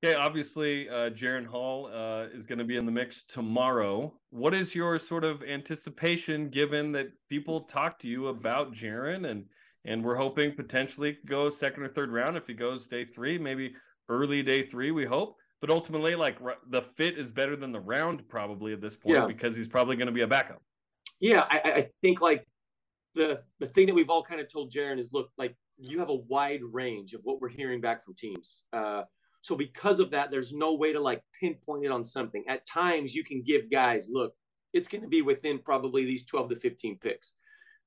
[0.02, 4.14] Okay, obviously, uh, Jaren Hall uh, is going to be in the mix tomorrow.
[4.30, 9.44] What is your sort of anticipation, given that people talk to you about Jaren, and
[9.86, 13.74] and we're hoping potentially go second or third round if he goes day three, maybe
[14.08, 15.36] early day three, we hope.
[15.60, 19.26] But ultimately, like the fit is better than the round probably at this point yeah.
[19.26, 20.60] because he's probably going to be a backup.
[21.18, 22.46] Yeah, I, I think like
[23.14, 26.10] the the thing that we've all kind of told Jaren is, look, like you have
[26.10, 28.64] a wide range of what we're hearing back from teams.
[28.72, 29.02] Uh,
[29.40, 32.44] so because of that, there's no way to like pinpoint it on something.
[32.48, 34.34] At times, you can give guys, look,
[34.72, 37.34] it's going to be within probably these 12 to 15 picks.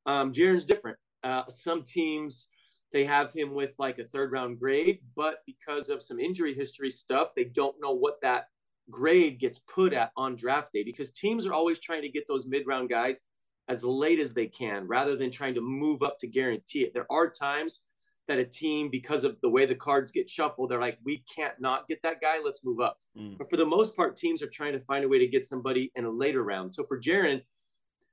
[0.06, 0.98] Um, Jaren's different.
[1.24, 2.48] Uh, some teams
[2.92, 6.90] they have him with like a third round grade, but because of some injury history
[6.90, 8.46] stuff, they don't know what that
[8.90, 12.48] grade gets put at on draft day because teams are always trying to get those
[12.48, 13.20] mid round guys
[13.68, 16.94] as late as they can rather than trying to move up to guarantee it.
[16.94, 17.82] There are times
[18.28, 21.60] that a team, because of the way the cards get shuffled, they're like, we can't
[21.60, 22.38] not get that guy.
[22.44, 22.98] Let's move up.
[23.18, 23.38] Mm.
[23.38, 25.92] But for the most part, teams are trying to find a way to get somebody
[25.96, 26.74] in a later round.
[26.74, 27.42] So for Jaren,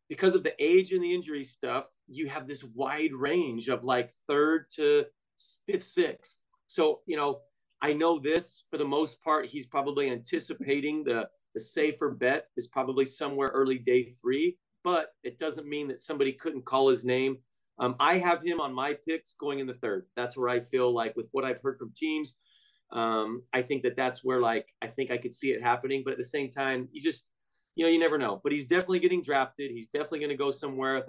[0.08, 4.12] because of the age and the injury stuff, you have this wide range of like
[4.28, 5.04] third to
[5.66, 6.40] fifth, sixth.
[6.66, 7.40] So, you know,
[7.82, 12.68] I know this for the most part, he's probably anticipating the, the safer bet is
[12.68, 17.38] probably somewhere early day three, but it doesn't mean that somebody couldn't call his name
[17.78, 20.06] um, I have him on my picks going in the third.
[20.16, 22.36] That's where I feel like, with what I've heard from teams,
[22.92, 26.02] um, I think that that's where like I think I could see it happening.
[26.04, 27.24] But at the same time, you just
[27.76, 28.40] you know you never know.
[28.42, 29.70] But he's definitely getting drafted.
[29.70, 31.04] He's definitely going to go somewhere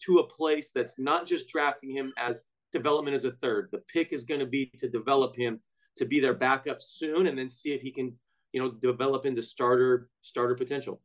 [0.00, 3.68] to a place that's not just drafting him as development as a third.
[3.72, 5.60] The pick is going to be to develop him
[5.96, 8.14] to be their backup soon, and then see if he can
[8.52, 11.00] you know develop into starter starter potential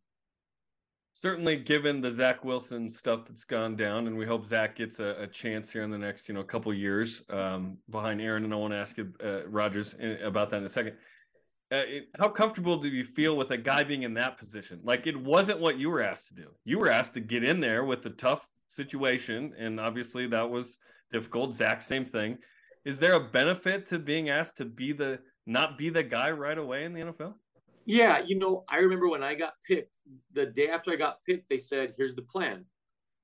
[1.20, 5.16] certainly given the Zach Wilson stuff that's gone down, and we hope Zach gets a,
[5.20, 8.44] a chance here in the next, you know, couple years um, behind Aaron.
[8.44, 10.96] And I want to ask you, uh, Rodgers, about that in a second.
[11.70, 14.80] Uh, it, how comfortable do you feel with a guy being in that position?
[14.84, 16.50] Like it wasn't what you were asked to do.
[16.64, 20.80] You were asked to get in there with the tough situation, and obviously that was
[21.12, 21.54] difficult.
[21.54, 22.38] Zach, same thing.
[22.86, 26.58] Is there a benefit to being asked to be the not be the guy right
[26.58, 27.34] away in the NFL?
[27.86, 29.92] Yeah, you know, I remember when I got picked,
[30.34, 32.66] the day after I got picked, they said, here's the plan.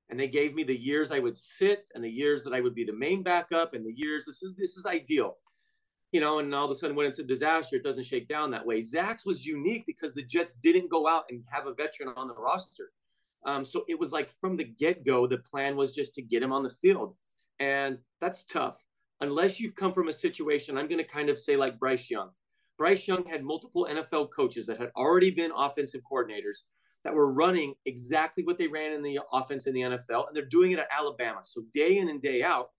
[0.08, 2.74] And they gave me the years I would sit and the years that I would
[2.74, 5.36] be the main backup and the years this is this is ideal.
[6.14, 8.50] You know, and all of a sudden when it's a disaster, it doesn't shake down
[8.52, 8.80] that way.
[8.80, 12.34] Zach's was unique because the Jets didn't go out and have a veteran on the
[12.34, 12.92] roster.
[13.44, 16.52] Um, so it was like from the get-go, the plan was just to get him
[16.52, 17.16] on the field.
[17.58, 18.82] And that's tough.
[19.20, 22.30] Unless you've come from a situation, I'm going to kind of say like Bryce Young
[22.76, 26.62] Bryce Young had multiple NFL coaches that had already been offensive coordinators
[27.04, 30.46] that were running exactly what they ran in the offense in the NFL, and they're
[30.46, 31.40] doing it at Alabama.
[31.42, 32.70] So day in and day out,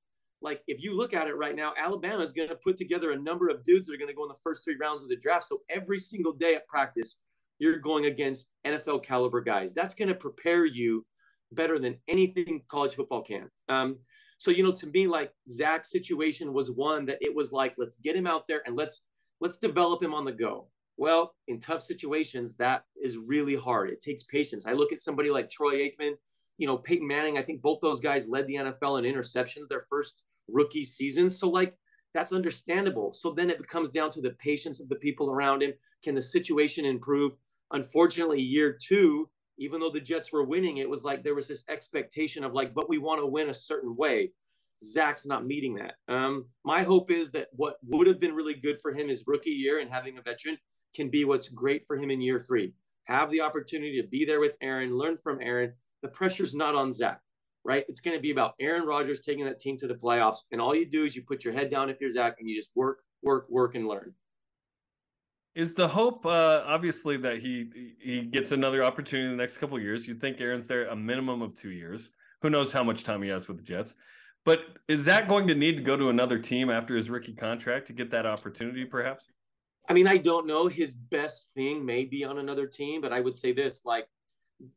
[0.42, 3.18] like if you look at it right now, Alabama is going to put together a
[3.18, 5.16] number of dudes that are going to go in the first three rounds of the
[5.16, 5.46] draft.
[5.46, 7.18] So every single day at practice,
[7.60, 9.74] you're going against NFL caliber guys.
[9.74, 11.06] That's going to prepare you
[11.52, 13.50] better than anything college football can.
[13.70, 13.98] Um,
[14.38, 17.98] so you know, to me, like Zach's situation was one that it was like, let's
[17.98, 19.02] get him out there and let's
[19.40, 20.68] let's develop him on the go.
[20.98, 23.90] Well, in tough situations, that is really hard.
[23.90, 24.66] It takes patience.
[24.66, 26.14] I look at somebody like Troy Aikman,
[26.58, 27.38] you know, Peyton Manning.
[27.38, 31.30] I think both those guys led the NFL in interceptions their first rookie season.
[31.30, 31.78] So, like,
[32.14, 33.12] that's understandable.
[33.14, 35.74] So then it comes down to the patience of the people around him.
[36.04, 37.34] Can the situation improve?
[37.72, 41.66] Unfortunately, year two, even though the Jets were winning, it was like there was this
[41.70, 44.32] expectation of like, but we want to win a certain way.
[44.84, 45.96] Zach's not meeting that.
[46.08, 49.50] Um, my hope is that what would have been really good for him his rookie
[49.50, 50.58] year and having a veteran
[50.96, 52.74] can be what's great for him in year three.
[53.06, 55.74] Have the opportunity to be there with Aaron, learn from Aaron.
[56.06, 57.20] The pressure's not on Zach,
[57.64, 57.84] right?
[57.90, 60.38] It's going to be about Aaron Rodgers taking that team to the playoffs.
[60.52, 62.56] And all you do is you put your head down if you're Zach and you
[62.56, 64.14] just work, work, work, and learn.
[65.56, 69.80] Is the hope uh, obviously that he he gets another opportunity in the next couple
[69.80, 70.08] years?
[70.08, 72.12] You'd think Aaron's there a minimum of two years.
[72.44, 73.96] Who knows how much time he has with the Jets?
[74.44, 77.88] But is Zach going to need to go to another team after his rookie contract
[77.88, 79.26] to get that opportunity, perhaps?
[79.90, 80.68] I mean, I don't know.
[80.68, 84.08] His best thing may be on another team, but I would say this like,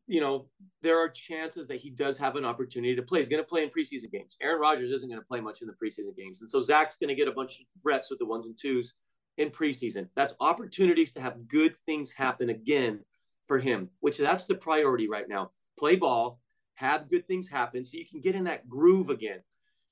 [0.07, 0.47] you know,
[0.83, 3.21] there are chances that he does have an opportunity to play.
[3.21, 4.37] He's going to play in preseason games.
[4.43, 6.41] Aaron Rodgers isn't going to play much in the preseason games.
[6.41, 8.95] And so Zach's going to get a bunch of reps with the ones and twos
[9.37, 10.09] in preseason.
[10.17, 13.01] That's opportunities to have good things happen again
[13.47, 15.53] for him, which that's the priority right now.
[15.79, 16.41] Play ball,
[16.75, 19.41] have good things happen so you can get in that groove again.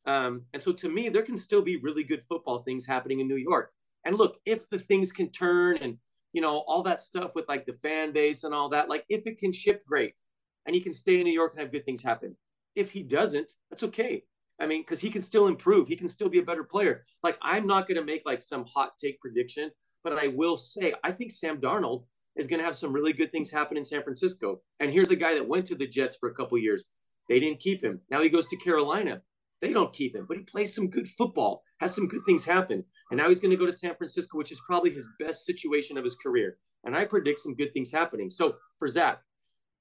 [0.04, 3.28] Um, and so to me, there can still be really good football things happening in
[3.28, 3.72] New York.
[4.04, 5.98] And look, if the things can turn and
[6.36, 9.26] you know all that stuff with like the fan base and all that, like if
[9.26, 10.20] it can ship, great,
[10.66, 12.36] and he can stay in New York and have good things happen.
[12.74, 14.22] If he doesn't, that's okay.
[14.60, 15.88] I mean, because he can still improve.
[15.88, 17.04] He can still be a better player.
[17.22, 19.70] Like I'm not going to make like some hot take prediction,
[20.04, 22.04] but I will say I think Sam Darnold
[22.36, 24.60] is going to have some really good things happen in San Francisco.
[24.78, 26.84] And here's a guy that went to the Jets for a couple years.
[27.30, 28.02] They didn't keep him.
[28.10, 29.22] Now he goes to Carolina.
[29.62, 32.84] They don't keep him, but he plays some good football, has some good things happen.
[33.10, 35.96] And now he's going to go to San Francisco, which is probably his best situation
[35.96, 36.58] of his career.
[36.84, 38.28] And I predict some good things happening.
[38.30, 39.20] So for Zach,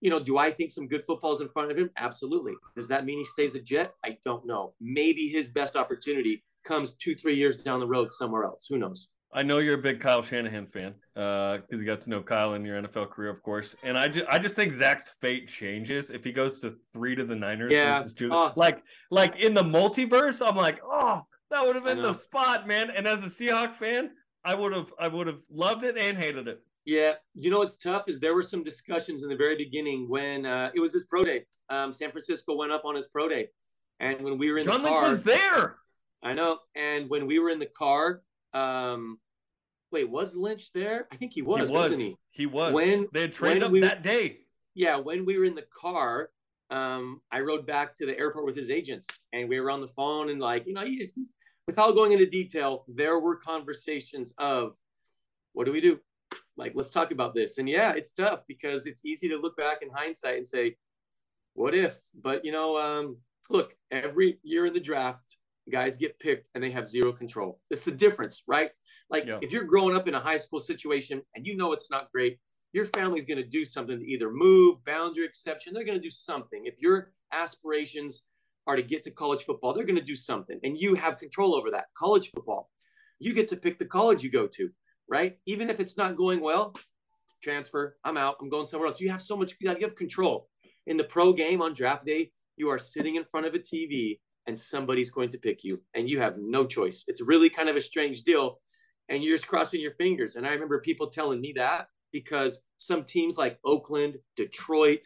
[0.01, 1.89] you know, do I think some good football's in front of him?
[1.97, 2.53] Absolutely.
[2.75, 3.93] Does that mean he stays a Jet?
[4.03, 4.73] I don't know.
[4.79, 8.67] Maybe his best opportunity comes two, three years down the road somewhere else.
[8.67, 9.09] Who knows?
[9.35, 12.53] I know you're a big Kyle Shanahan fan because uh, you got to know Kyle
[12.53, 13.75] in your NFL career, of course.
[13.83, 17.25] And I just, I just think Zach's fate changes if he goes to three to
[17.25, 17.97] the Niners yeah.
[17.97, 18.29] versus two.
[18.31, 18.53] Oh.
[18.55, 21.21] Like, like in the multiverse, I'm like, oh,
[21.51, 22.89] that would have been the spot, man.
[22.91, 24.11] And as a Seahawk fan,
[24.45, 26.61] I would have, I would have loved it and hated it.
[26.85, 30.45] Yeah, you know what's tough is there were some discussions in the very beginning when
[30.45, 31.43] uh, it was his pro day.
[31.69, 33.47] Um, San Francisco went up on his pro day,
[33.99, 35.77] and when we were in John the car, Lynch was there.
[36.23, 38.21] I know, and when we were in the car,
[38.53, 39.17] um,
[39.91, 41.07] wait, was Lynch there?
[41.11, 41.91] I think he was, he was.
[41.91, 42.17] not he?
[42.31, 42.73] He was.
[42.73, 44.39] When they had traded up we, that day.
[44.73, 46.29] Yeah, when we were in the car,
[46.69, 49.87] um, I rode back to the airport with his agents, and we were on the
[49.87, 51.13] phone, and like, you know, you just
[51.67, 54.75] without going into detail, there were conversations of,
[55.53, 55.99] what do we do?
[56.57, 57.57] Like, let's talk about this.
[57.57, 60.75] And yeah, it's tough because it's easy to look back in hindsight and say,
[61.53, 61.97] what if?
[62.21, 63.17] But you know, um,
[63.49, 65.37] look, every year in the draft,
[65.71, 67.59] guys get picked and they have zero control.
[67.69, 68.69] It's the difference, right?
[69.09, 69.39] Like yeah.
[69.41, 72.37] if you're growing up in a high school situation and you know it's not great,
[72.73, 75.73] your family's going to do something to either move, boundary exception.
[75.73, 76.63] They're going to do something.
[76.65, 78.23] If your aspirations
[78.67, 81.55] are to get to college football, they're going to do something, and you have control
[81.55, 81.85] over that.
[81.95, 82.69] College football,
[83.19, 84.69] you get to pick the college you go to,
[85.07, 85.37] right?
[85.45, 86.73] Even if it's not going well,
[87.41, 87.95] transfer.
[88.03, 88.35] I'm out.
[88.41, 88.99] I'm going somewhere else.
[88.99, 89.55] You have so much.
[89.59, 90.49] You have control.
[90.87, 94.19] In the pro game on draft day, you are sitting in front of a TV
[94.47, 97.03] and somebody's going to pick you and you have no choice.
[97.07, 98.59] It's really kind of a strange deal
[99.09, 100.35] and you're just crossing your fingers.
[100.35, 105.05] And I remember people telling me that because some teams like Oakland, Detroit,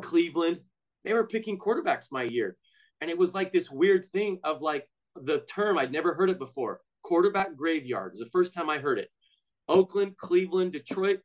[0.00, 0.60] Cleveland,
[1.04, 2.56] they were picking quarterbacks my year.
[3.00, 6.38] And it was like this weird thing of like the term, I'd never heard it
[6.38, 8.12] before quarterback graveyard.
[8.12, 9.08] Was the first time I heard it.
[9.68, 11.20] Oakland, Cleveland, Detroit.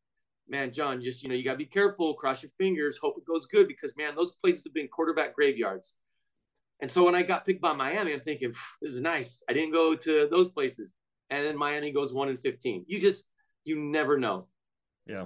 [0.47, 3.25] Man, John, just, you know, you got to be careful, cross your fingers, hope it
[3.25, 5.95] goes good because, man, those places have been quarterback graveyards.
[6.81, 9.41] And so when I got picked by Miami, I'm thinking, this is nice.
[9.49, 10.93] I didn't go to those places.
[11.29, 12.85] And then Miami goes one in 15.
[12.87, 13.27] You just,
[13.63, 14.47] you never know.
[15.07, 15.25] Yeah.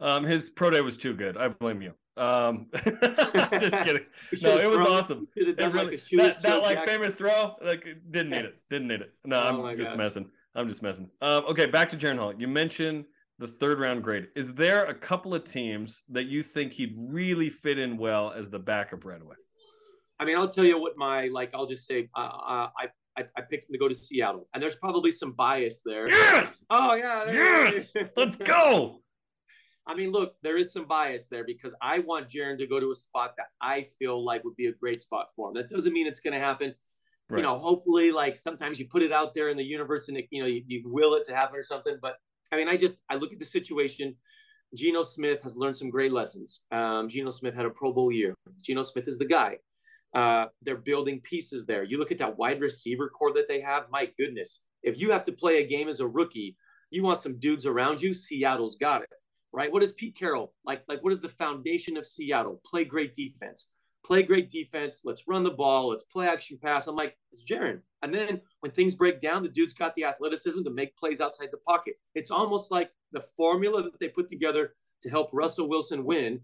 [0.00, 1.36] Um, his pro day was too good.
[1.36, 1.94] I blame you.
[2.16, 4.04] Um, just kidding.
[4.42, 5.28] No, it was thrown, awesome.
[5.36, 6.94] It really, like that, that like Jackson.
[6.98, 8.54] famous throw, like didn't need it.
[8.70, 9.12] Didn't need it.
[9.24, 9.98] No, oh I'm just gosh.
[9.98, 10.30] messing.
[10.54, 11.10] I'm just messing.
[11.20, 12.32] Um, okay, back to Jaren Hall.
[12.36, 13.04] You mentioned
[13.38, 14.28] the third round grade.
[14.34, 18.48] Is there a couple of teams that you think he'd really fit in well as
[18.48, 19.36] the backup right away?
[20.18, 21.50] I mean, I'll tell you what my like.
[21.54, 24.62] I'll just say uh, uh, I, I I picked him to go to Seattle, and
[24.62, 26.08] there's probably some bias there.
[26.08, 26.64] Yes.
[26.70, 27.30] Oh yeah.
[27.32, 27.94] Yes.
[28.16, 29.00] Let's go.
[29.88, 32.90] I mean, look, there is some bias there because I want Jaren to go to
[32.90, 35.54] a spot that I feel like would be a great spot for him.
[35.54, 36.74] That doesn't mean it's going to happen.
[37.28, 37.38] Right.
[37.38, 40.26] You know, hopefully, like sometimes you put it out there in the universe and it,
[40.30, 41.96] you know you, you will it to happen or something.
[42.00, 42.16] But
[42.52, 44.16] I mean, I just I look at the situation.
[44.74, 46.62] Geno Smith has learned some great lessons.
[46.72, 48.34] Um, Geno Smith had a Pro Bowl year.
[48.62, 49.58] Geno Smith is the guy.
[50.14, 51.84] Uh, they're building pieces there.
[51.84, 53.90] You look at that wide receiver core that they have.
[53.90, 56.56] My goodness, if you have to play a game as a rookie,
[56.90, 58.14] you want some dudes around you.
[58.14, 59.10] Seattle's got it
[59.56, 59.72] right?
[59.72, 60.82] What is Pete Carroll like?
[60.86, 62.60] Like, what is the foundation of Seattle?
[62.64, 63.70] Play great defense.
[64.04, 65.02] Play great defense.
[65.04, 65.88] Let's run the ball.
[65.88, 66.86] Let's play action pass.
[66.86, 67.80] I'm like, it's Jaren.
[68.02, 71.48] And then when things break down, the dude's got the athleticism to make plays outside
[71.50, 71.94] the pocket.
[72.14, 76.40] It's almost like the formula that they put together to help Russell Wilson win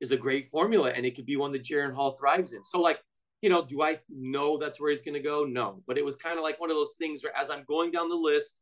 [0.00, 2.64] is a great formula, and it could be one that Jaren Hall thrives in.
[2.64, 2.98] So, like,
[3.42, 5.44] you know, do I know that's where he's going to go?
[5.44, 7.90] No, but it was kind of like one of those things where, as I'm going
[7.90, 8.60] down the list,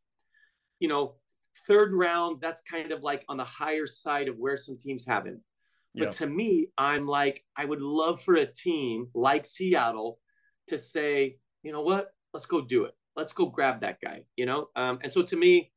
[0.80, 1.14] you know,
[1.66, 5.26] third round, that's kind of like on the higher side of where some teams have
[5.26, 5.40] him.
[5.94, 6.10] But yeah.
[6.10, 10.20] to me, I'm like, I would love for a team like Seattle
[10.68, 12.94] to say, you know what, let's go do it.
[13.16, 14.68] Let's go grab that guy, you know?
[14.76, 15.72] Um, and so to me,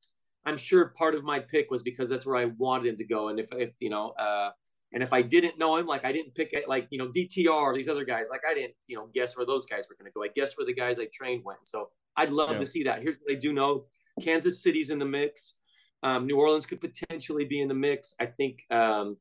[0.45, 3.30] I'm sure part of my pick was because that's where I wanted him to go.
[3.30, 4.52] And if, if you know, uh,
[4.93, 7.49] and if I didn't know him, like I didn't pick it, like, you know, DTR
[7.49, 10.12] or these other guys, like I didn't, you know, guess where those guys were going
[10.12, 10.23] to go.
[10.23, 11.60] I guess where the guys I trained went.
[11.63, 12.58] So I'd love yeah.
[12.58, 13.01] to see that.
[13.01, 13.86] Here's what I do know
[14.21, 15.54] Kansas City's in the mix.
[16.04, 18.13] Um, New Orleans could potentially be in the mix.
[18.19, 19.17] I think, um,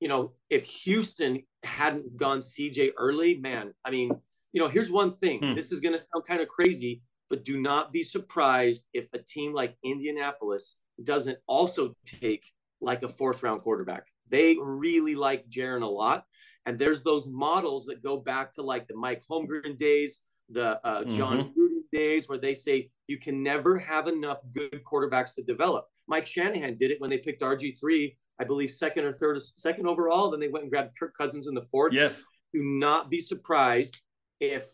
[0.00, 4.10] you know, if Houston hadn't gone CJ early, man, I mean,
[4.52, 5.40] you know, here's one thing.
[5.40, 5.54] Hmm.
[5.54, 9.18] This is going to sound kind of crazy, but do not be surprised if a
[9.18, 12.44] team like Indianapolis doesn't also take
[12.80, 14.06] like a fourth round quarterback.
[14.30, 16.24] They really like Jaren a lot.
[16.66, 21.04] And there's those models that go back to like the Mike Holmgren days, the uh,
[21.04, 21.60] John mm-hmm.
[21.60, 25.86] Gruden days, where they say you can never have enough good quarterbacks to develop.
[26.08, 30.30] Mike Shanahan did it when they picked RG3, I believe, second or third, second overall.
[30.30, 31.92] Then they went and grabbed Kirk Cousins in the fourth.
[31.92, 32.24] Yes.
[32.52, 33.96] Do not be surprised
[34.40, 34.66] if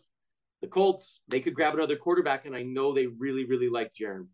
[0.61, 4.27] the Colts they could grab another quarterback, and I know they really, really like Jaren.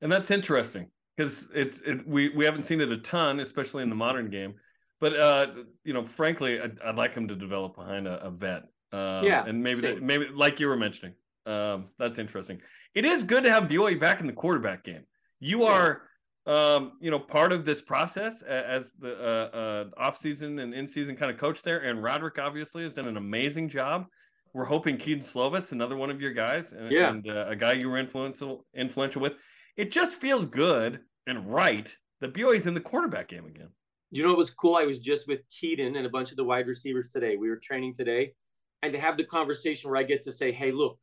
[0.00, 3.90] And that's interesting because it's it, we we haven't seen it a ton, especially in
[3.90, 4.54] the modern game.
[5.00, 5.46] But uh,
[5.84, 8.62] you know, frankly, I'd, I'd like him to develop behind a, a vet.
[8.92, 11.14] Uh, yeah, and maybe that, maybe like you were mentioning,
[11.46, 12.60] um, that's interesting.
[12.94, 15.02] It is good to have BYU back in the quarterback game.
[15.40, 16.02] You are,
[16.46, 21.30] um, you know, part of this process as the uh, uh, off-season and in-season kind
[21.30, 21.78] of coach there.
[21.78, 24.06] And Roderick obviously has done an amazing job.
[24.52, 27.10] We're hoping Kedon Slovis, another one of your guys, and, yeah.
[27.10, 29.34] and uh, a guy you were influential influential with.
[29.76, 33.68] It just feels good and right that BYU's in the quarterback game again.
[34.10, 34.76] You know, it was cool.
[34.76, 37.36] I was just with Kedon and a bunch of the wide receivers today.
[37.36, 38.32] We were training today,
[38.82, 40.98] and to have the conversation where I get to say, "Hey, look,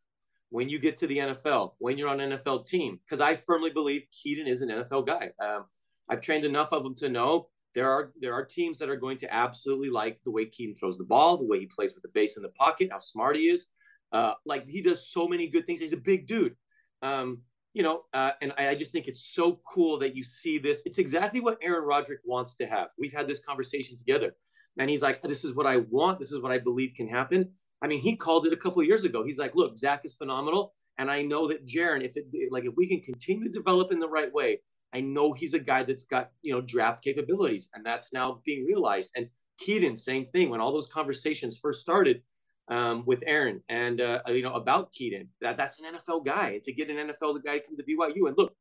[0.49, 3.69] when you get to the NFL, when you're on an NFL team, because I firmly
[3.69, 5.31] believe Kedon is an NFL guy.
[5.39, 5.65] Um,
[6.09, 9.17] I've trained enough of them to know there are there are teams that are going
[9.17, 12.09] to absolutely like the way Kedon throws the ball, the way he plays with the
[12.13, 13.67] base in the pocket, how smart he is.
[14.11, 15.79] Uh, like he does so many good things.
[15.79, 16.55] He's a big dude.
[17.01, 17.41] Um,
[17.77, 20.81] you know, uh, and I, I, just think it's so cool that you see this.
[20.87, 22.87] It's exactly what Aaron Roderick wants to have.
[22.97, 24.35] We've had this conversation together,
[24.79, 26.17] and he's like, "This is what I want.
[26.17, 27.51] This is what I believe can happen."
[27.83, 29.23] I mean, he called it a couple years ago.
[29.23, 30.73] He's like, look, Zach is phenomenal.
[30.97, 33.99] And I know that Jaren, if it like if we can continue to develop in
[33.99, 34.59] the right way,
[34.93, 37.69] I know he's a guy that's got, you know, draft capabilities.
[37.75, 39.11] And that's now being realized.
[39.15, 40.49] And Kedon, same thing.
[40.49, 42.23] When all those conversations first started
[42.69, 45.29] um, with Aaron and uh, you know, about Kedon.
[45.41, 46.59] that that's an NFL guy.
[46.63, 48.27] To get an NFL guy to come to BYU.
[48.27, 48.53] And look,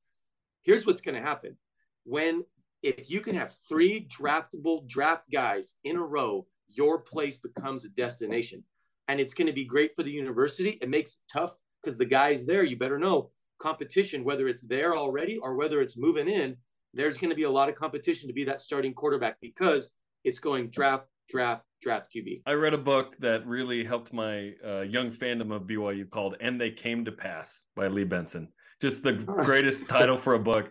[0.63, 1.57] here's what's gonna happen.
[2.05, 2.45] When
[2.83, 7.89] if you can have three draftable draft guys in a row, your place becomes a
[7.91, 8.63] destination
[9.09, 10.79] and it's going to be great for the university.
[10.81, 14.97] It makes it tough because the guys there, you better know competition, whether it's there
[14.97, 16.57] already or whether it's moving in,
[16.93, 19.93] there's going to be a lot of competition to be that starting quarterback because
[20.25, 22.43] it's going draft, draft, draft QB.
[22.47, 26.61] I read a book that really helped my uh, young fandom of BYU called And
[26.61, 28.49] They Came to Pass by Lee Benson.
[28.81, 30.71] Just the greatest title for a book.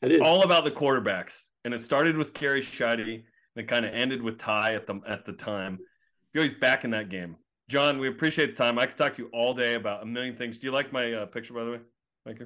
[0.00, 0.20] It is.
[0.20, 1.48] All about the quarterbacks.
[1.64, 5.00] And it started with Gary Sheide and it kind of ended with Ty at the
[5.06, 5.78] at the time.
[6.34, 7.36] BYU's back in that game.
[7.68, 8.78] John, we appreciate the time.
[8.78, 10.58] I could talk to you all day about a million things.
[10.58, 11.78] Do you like my uh, picture, by the way?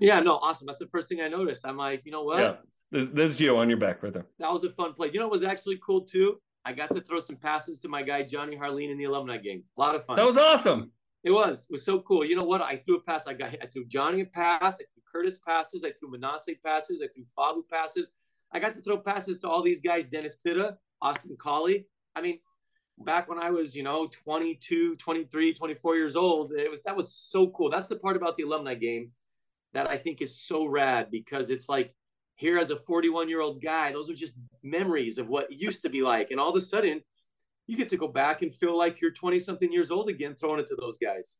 [0.00, 0.66] Yeah, no, awesome.
[0.66, 1.66] That's the first thing I noticed.
[1.66, 2.38] I'm like, you know what?
[2.38, 2.54] Yeah,
[2.90, 4.26] this, this is you on your back right there.
[4.38, 5.10] That was a fun play.
[5.12, 6.40] You know what was actually cool too?
[6.66, 9.62] I got to throw some passes to my guy Johnny Harline in the alumni game.
[9.78, 10.16] A lot of fun.
[10.16, 10.90] That was awesome.
[11.22, 11.68] It was.
[11.70, 12.24] It was so cool.
[12.24, 12.60] You know what?
[12.60, 13.28] I threw a pass.
[13.28, 13.54] I got.
[13.62, 14.74] I threw Johnny a pass.
[14.74, 15.84] I threw Curtis passes.
[15.84, 17.00] I threw Manase passes.
[17.00, 18.10] I threw Fabu passes.
[18.52, 21.86] I got to throw passes to all these guys: Dennis Pitta, Austin Collie.
[22.16, 22.40] I mean,
[22.98, 26.50] back when I was, you know, 22, 23, 24 years old.
[26.50, 27.70] It was that was so cool.
[27.70, 29.12] That's the part about the alumni game
[29.72, 31.94] that I think is so rad because it's like
[32.36, 35.88] here as a 41 year old guy, those are just memories of what used to
[35.88, 36.30] be like.
[36.30, 37.02] And all of a sudden,
[37.66, 40.60] you get to go back and feel like you're 20 something years old again, throwing
[40.60, 41.38] it to those guys.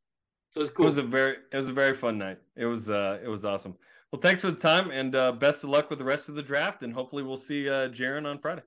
[0.50, 0.86] So it's cool.
[0.86, 2.38] It was a very, it was a very fun night.
[2.56, 3.76] It was, uh, it was awesome.
[4.10, 6.42] Well, thanks for the time and uh, best of luck with the rest of the
[6.42, 6.82] draft.
[6.82, 8.62] And hopefully we'll see uh, Jaren on Friday.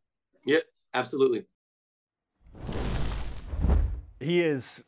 [0.45, 0.59] Yeah,
[0.93, 1.45] absolutely.
[4.19, 4.83] He is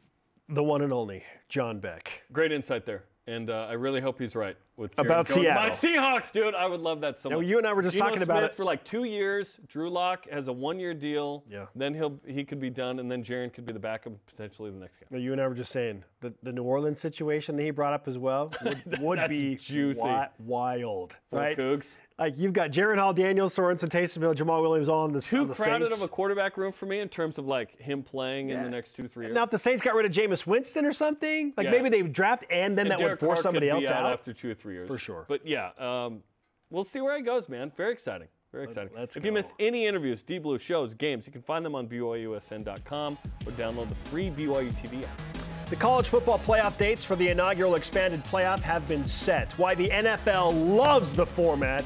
[0.50, 2.12] the one and only John Beck.
[2.32, 3.06] Great insight there.
[3.28, 4.58] And uh, I really hope he's right.
[4.82, 6.56] With About Jaren going to My Seahawks, dude.
[6.56, 7.46] I would love that so Now, much.
[7.46, 8.56] you and I were just Geno talking about Smith it.
[8.56, 9.60] for like two years.
[9.68, 11.44] Drew Lock has a one-year deal.
[11.48, 11.68] Yeah.
[11.76, 14.78] Then he'll he could be done, and then Jaren could be the backup, potentially the
[14.80, 15.06] next guy.
[15.12, 17.94] Now, You and I were just saying the, the New Orleans situation that he brought
[17.94, 20.00] up as well would, would be juicy.
[20.00, 21.56] wi- wild, For right?
[21.56, 21.86] Cougs.
[22.22, 25.40] Like you've got Jaren Hall, Daniels, Sorensen, Taysom Hill, Jamaal Williams all on the Too
[25.42, 26.04] on the crowded Saints.
[26.04, 28.96] of a quarterback room for me in terms of like him playing in the next
[28.96, 29.34] two three years.
[29.34, 31.72] Now, if the Saints got rid of Jameis Winston or something, like Yeah.
[31.72, 34.14] maybe they draft and then And that Derek would force Carr somebody else out, out.
[34.14, 35.26] after two or three years For sure.
[35.28, 36.22] But yeah, um,
[36.70, 37.72] we'll see where he goes, man.
[37.76, 38.28] Very exciting.
[38.52, 38.92] Very exciting.
[38.96, 41.88] let's if you missed any interviews, D Blue shows, games, you can find them on
[41.88, 43.18] BYUSN.com
[43.48, 45.42] or download the free BYU TV app.
[45.72, 49.50] The college football playoff dates for the inaugural expanded playoff have been set.
[49.58, 51.86] Why the NFL loves the format,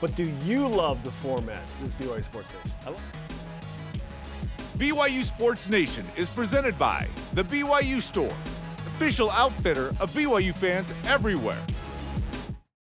[0.00, 1.62] but do you love the format?
[1.80, 2.78] This is BYU Sports Nation.
[2.86, 3.12] I love
[4.78, 8.34] BYU Sports Nation is presented by The BYU Store,
[8.86, 11.62] official outfitter of BYU fans everywhere.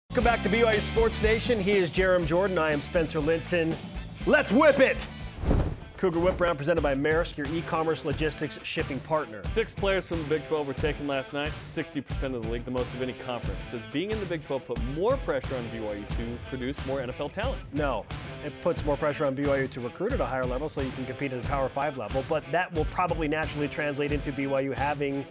[0.10, 1.60] Welcome back to BYU Sports Nation.
[1.60, 2.58] He is Jarom Jordan.
[2.58, 3.76] I am Spencer Linton.
[4.26, 4.98] Let's whip it!
[5.98, 9.42] Cougar Whip Round presented by Maersk, your e-commerce logistics shipping partner.
[9.56, 12.72] Six players from the Big 12 were taken last night, 60% of the league, the
[12.72, 13.60] most of any conference.
[13.72, 17.34] Does being in the Big 12 put more pressure on BYU to produce more NFL
[17.34, 17.60] talent?
[17.74, 18.06] No,
[18.46, 21.08] it puts more pressure on BYU to recruit at a higher level so you can
[21.08, 25.26] compete at the Power 5 level, but that will probably naturally translate into BYU having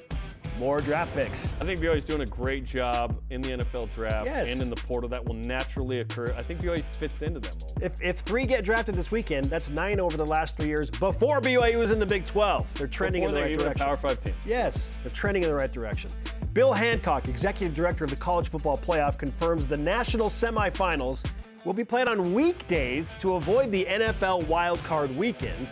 [0.58, 1.44] more draft picks.
[1.60, 4.46] I think BYU's doing a great job in the NFL draft Yes.
[4.48, 5.08] and in the portal.
[5.08, 6.26] That will naturally occur.
[6.36, 7.78] I think BYU fits into that mold.
[7.82, 11.40] If, if three get drafted this weekend, that's nine over the last three years before
[11.40, 12.66] BYU was in the Big 12.
[12.74, 13.86] They're trending Before in the right direction.
[13.86, 14.34] Power 5 team.
[14.46, 16.10] Yes, they're trending in the right direction.
[16.52, 21.22] Bill Hancock, executive director of the College Football Playoff, confirms the national semifinals
[21.64, 25.66] will be played on weekdays to avoid the NFL wildcard weekend.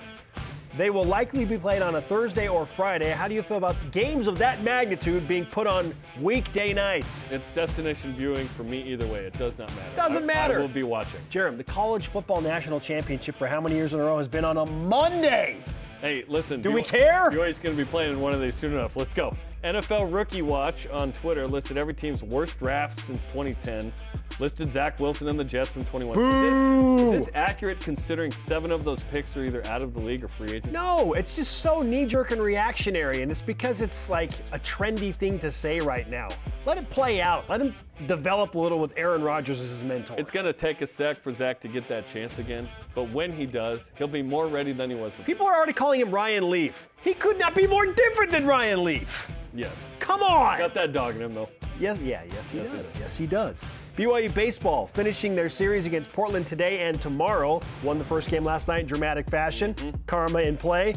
[0.76, 3.10] They will likely be played on a Thursday or Friday.
[3.10, 7.30] How do you feel about games of that magnitude being put on weekday nights?
[7.30, 9.20] It's destination viewing for me either way.
[9.20, 9.96] It does not matter.
[9.96, 10.58] Doesn't I- matter.
[10.58, 11.20] I will be watching.
[11.30, 14.44] Jarom, the College Football National Championship for how many years in a row has been
[14.44, 15.58] on a Monday?
[16.00, 16.60] Hey, listen.
[16.60, 17.30] Do we BYU care?
[17.30, 18.96] BYU's going to be playing in one of these soon enough.
[18.96, 19.34] Let's go.
[19.64, 23.92] NFL Rookie Watch on Twitter listed every team's worst draft since 2010.
[24.38, 26.20] Listed Zach Wilson and the Jets from 21.
[26.20, 30.00] Is this, is this accurate considering seven of those picks are either out of the
[30.00, 30.70] league or free agents?
[30.70, 35.14] No, it's just so knee jerk and reactionary, and it's because it's like a trendy
[35.14, 36.28] thing to say right now.
[36.66, 37.48] Let it play out.
[37.48, 37.74] Let him
[38.06, 40.16] develop a little with Aaron Rodgers as his mentor.
[40.18, 43.32] It's going to take a sec for Zach to get that chance again, but when
[43.32, 45.24] he does, he'll be more ready than he was before.
[45.24, 46.88] People are already calling him Ryan Leaf.
[47.02, 49.30] He could not be more different than Ryan Leaf.
[49.54, 49.72] Yes.
[50.00, 50.58] Come on.
[50.58, 51.48] Got that dog in him, though.
[51.78, 52.86] Yes, yeah, yes, he Yes, he does.
[52.86, 53.00] does.
[53.00, 53.60] Yes, he does.
[53.96, 57.60] BYU baseball finishing their series against Portland today and tomorrow.
[57.84, 59.74] Won the first game last night in dramatic fashion.
[59.74, 59.96] Mm-hmm.
[60.06, 60.94] Karma in play.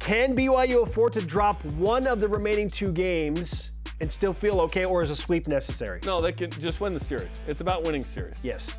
[0.00, 3.70] Can BYU afford to drop one of the remaining two games
[4.00, 6.00] and still feel okay, or is a sweep necessary?
[6.04, 7.40] No, they can just win the series.
[7.46, 8.34] It's about winning series.
[8.42, 8.74] Yes.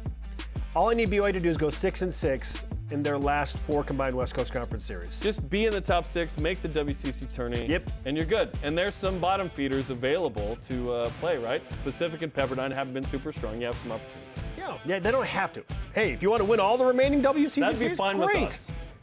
[0.75, 3.83] All I need BYU to do is go six and six in their last four
[3.83, 5.19] combined West Coast Conference series.
[5.19, 7.65] Just be in the top six, make the WCC tourney.
[7.67, 7.89] Yep.
[8.05, 8.57] And you're good.
[8.63, 11.61] And there's some bottom feeders available to uh, play, right?
[11.83, 13.59] Pacific and Pepperdine haven't been super strong.
[13.59, 14.21] You have some opportunities.
[14.57, 15.63] Yeah, yeah, they don't have to.
[15.93, 18.29] Hey, if you want to win all the remaining WCC That'd be series, fine with
[18.29, 18.47] great.
[18.47, 18.59] us.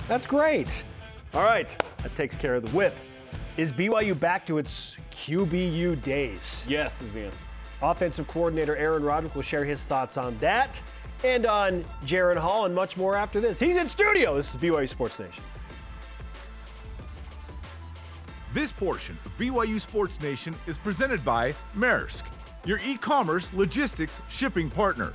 [0.06, 0.68] That's great.
[1.34, 2.94] All right, that takes care of the whip.
[3.58, 6.64] Is BYU back to its QBU days?
[6.68, 7.38] Yes, is the answer.
[7.82, 10.80] Offensive coordinator Aaron Roderick will share his thoughts on that
[11.24, 13.58] and on Jaren Hall and much more after this.
[13.58, 14.36] He's in studio.
[14.36, 15.42] This is BYU Sports Nation.
[18.54, 22.22] This portion of BYU Sports Nation is presented by Maersk,
[22.64, 25.14] your e commerce logistics shipping partner.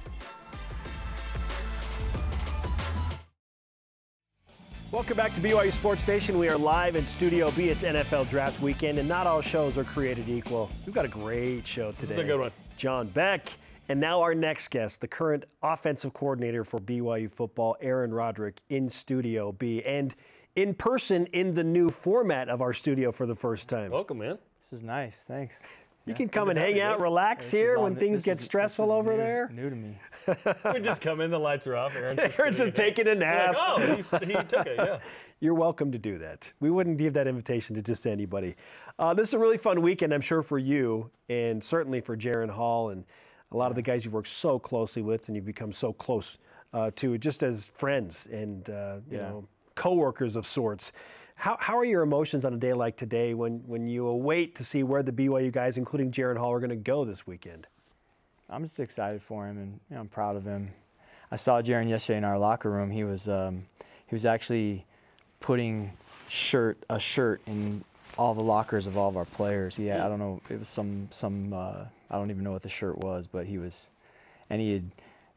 [4.93, 6.37] Welcome back to BYU Sports Nation.
[6.37, 7.69] We are live in Studio B.
[7.69, 10.69] It's NFL Draft Weekend, and not all shows are created equal.
[10.85, 12.13] We've got a great show today.
[12.13, 12.51] It's a good one.
[12.77, 13.47] John Beck,
[13.89, 18.87] and now our next guest, the current offensive coordinator for BYU football, Aaron Roderick, in
[18.87, 20.13] Studio B, and
[20.55, 23.89] in person in the new format of our studio for the first time.
[23.89, 24.37] Welcome, man.
[24.61, 25.23] This is nice.
[25.23, 25.65] Thanks.
[26.05, 28.87] You can come and hang out, relax This here when new- things get is- stressful
[28.87, 29.49] this is over new- there.
[29.53, 29.97] New to me.
[30.73, 31.95] We just come in, the lights are off.
[31.95, 33.55] Aaron's just, Aaron's just taking a nap.
[33.55, 33.95] like, oh,
[34.25, 34.99] he took it, yeah.
[35.41, 36.51] You're welcome to do that.
[36.61, 38.55] We wouldn't give that invitation to just anybody.
[38.99, 42.49] Uh, this is a really fun weekend, I'm sure, for you and certainly for Jaren
[42.49, 43.03] Hall and
[43.51, 46.37] a lot of the guys you've worked so closely with and you've become so close
[46.73, 49.29] uh, to, just as friends and uh, you Yeah.
[49.29, 50.91] know coworkers of sorts.
[51.43, 54.63] How, how are your emotions on a day like today when, when you await to
[54.63, 57.67] see where the BYU guys, including Jaren Hall, are going to go this weekend?
[58.49, 60.71] I'm just excited for him, and you know, I'm proud of him.
[61.31, 62.89] I saw Jaren yesterday in our locker room.
[62.89, 63.65] He was um,
[64.07, 64.85] he was actually
[65.41, 65.91] putting
[66.29, 67.83] shirt a shirt in
[68.17, 69.77] all the lockers of all of our players.
[69.77, 70.39] Yeah, I don't know.
[70.49, 71.51] It was some some.
[71.51, 73.89] Uh, I don't even know what the shirt was, but he was,
[74.49, 74.91] and he had,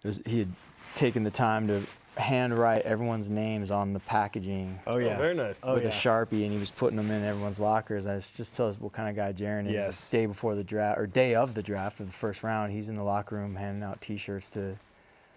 [0.04, 0.52] was, he had
[0.94, 1.84] taken the time to
[2.16, 5.16] handwrite everyone's names on the packaging Oh yeah.
[5.18, 5.60] very nice.
[5.62, 5.88] Oh, with yeah.
[5.90, 8.06] a sharpie, and he was putting them in everyone's lockers.
[8.06, 9.72] And it just tells us what kind of guy Jaren is.
[9.72, 10.10] Yes.
[10.10, 12.94] Day before the draft, or day of the draft of the first round, he's in
[12.94, 14.76] the locker room handing out T-shirts to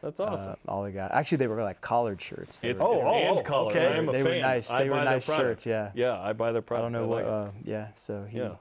[0.02, 0.52] That's awesome.
[0.52, 1.12] uh, all the guys.
[1.14, 2.62] Actually, they were like collared shirts.
[2.62, 3.72] They it's, were- Oh, it's oh, and oh, color.
[3.72, 3.88] okay.
[3.98, 4.42] I'm a They were fan.
[4.42, 4.72] nice.
[4.72, 5.92] I They were nice shirts, yeah.
[5.96, 7.26] Yeah, I buy their I don't know what.
[7.26, 8.38] like uh, yeah, so he.
[8.38, 8.56] yeah.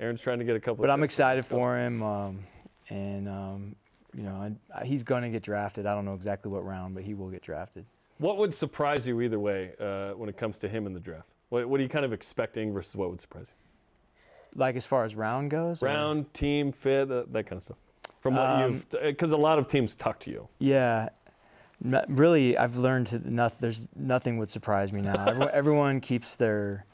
[0.00, 0.82] Aaron's trying to get a couple.
[0.82, 2.40] But of I'm excited for him, um,
[2.88, 3.76] and um,
[4.16, 5.86] you know, I, he's going to get drafted.
[5.86, 7.84] I don't know exactly what round, but he will get drafted.
[8.18, 11.28] What would surprise you either way uh, when it comes to him in the draft?
[11.48, 14.58] What, what are you kind of expecting versus what would surprise you?
[14.60, 15.82] Like as far as round goes.
[15.82, 17.76] or- Round, team, fit, that, that kind of stuff.
[18.20, 20.46] From what Um, you've, because a lot of teams talk to you.
[20.58, 21.08] Yeah.
[22.08, 23.58] Really, I've learned to nothing.
[23.62, 25.24] There's nothing would surprise me now.
[25.26, 26.84] everyone, everyone keeps their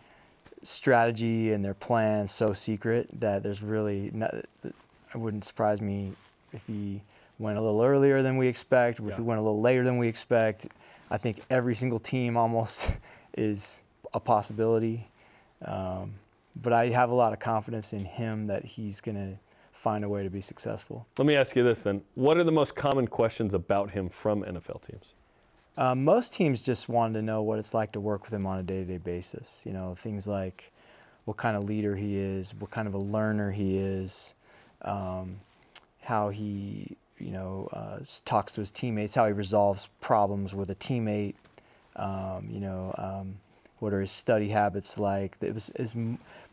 [0.63, 4.75] strategy and their plans so secret that there's really not, it
[5.15, 6.13] wouldn't surprise me
[6.53, 7.03] if he
[7.39, 9.01] went a little earlier than we expect.
[9.01, 10.69] If he went a little later than we expect.
[11.11, 12.97] I think every single team almost
[13.37, 13.83] is
[14.15, 15.07] a possibility.
[15.65, 16.15] Um,
[16.63, 19.39] but I have a lot of confidence in him that he's going to
[19.73, 21.07] find a way to be successful.
[21.19, 24.43] Let me ask you this then: What are the most common questions about him from
[24.43, 25.15] NFL teams?
[25.77, 28.59] Uh, most teams just wanted to know what it's like to work with him on
[28.59, 29.63] a day-to-day basis.
[29.67, 30.73] You know, things like
[31.27, 34.35] what kind of leader he is, what kind of a learner he is,
[34.83, 35.39] um,
[36.07, 40.75] how he, you know, uh, talks to his teammates, how he resolves problems with a
[40.77, 41.35] teammate.
[41.97, 43.37] Um, you know, um,
[43.81, 45.37] what are his study habits like?
[45.41, 45.97] It was, is,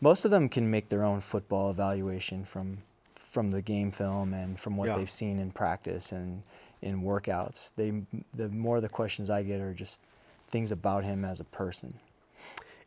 [0.01, 2.78] most of them can make their own football evaluation from
[3.16, 4.97] from the game film and from what Yeah.
[4.97, 6.43] they've seen in practice and
[6.82, 7.72] in workouts.
[7.76, 7.91] They
[8.34, 10.01] the more the questions I get are just
[10.47, 11.93] things about him as a person.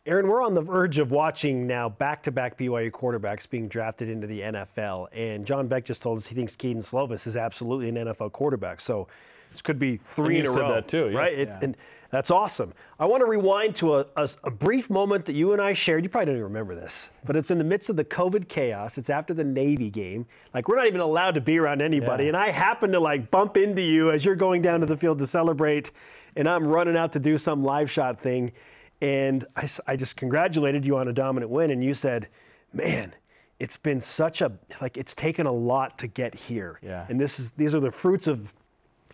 [0.07, 4.41] Aaron, we're on the verge of watching now back-to-back BYU quarterbacks being drafted into the
[4.41, 8.31] NFL, and John Beck just told us he thinks Kedon Slovis is absolutely an NFL
[8.33, 8.81] quarterback.
[8.81, 9.09] So
[9.51, 11.19] this could be three you in a said row, that too, yeah.
[11.19, 11.33] right?
[11.33, 11.59] It- Yeah.
[11.61, 11.77] And
[12.11, 12.73] that's awesome.
[13.01, 16.05] I want to rewind to a, a, a brief moment that you and I shared.
[16.05, 18.97] You probably don't even remember this, but it's in the midst of the COVID chaos.
[18.97, 20.25] It's after the Navy game.
[20.55, 22.29] Like we're not even allowed to be around anybody, Yeah.
[22.29, 25.19] and I happen to like bump into you as you're going down to the field
[25.19, 25.91] to celebrate,
[26.37, 28.53] and I'm running out to do some live shot thing.
[29.01, 32.29] And I just congratulated you on a dominant win, and you said,
[32.73, 33.15] "Man,
[33.59, 37.07] it's been such a like it's taken a lot to get here." Yeah.
[37.09, 38.55] And this is these are the fruits of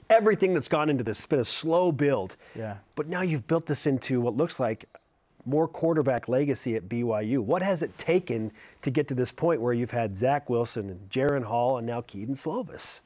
[0.08, 1.18] everything that's gone into this.
[1.18, 2.36] It's been a slow build.
[2.54, 2.76] Yeah.
[2.94, 4.84] But now you've built this into what looks like
[5.44, 7.40] more quarterback legacy at BYU.
[7.40, 8.52] What has it taken
[8.82, 12.00] to get to this point where you've had Zach Wilson and Jaren Hall and now
[12.00, 13.00] Kedon Slovis?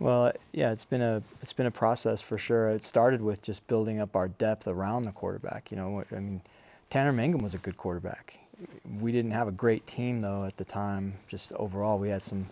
[0.00, 2.70] Well, yeah, it's been a it's been a process for sure.
[2.70, 5.70] It started with just building up our depth around the quarterback.
[5.70, 6.40] You know, I mean,
[6.88, 8.38] Tanner Mangum was a good quarterback.
[8.98, 11.12] We didn't have a great team though at the time.
[11.28, 12.46] Just overall, we had some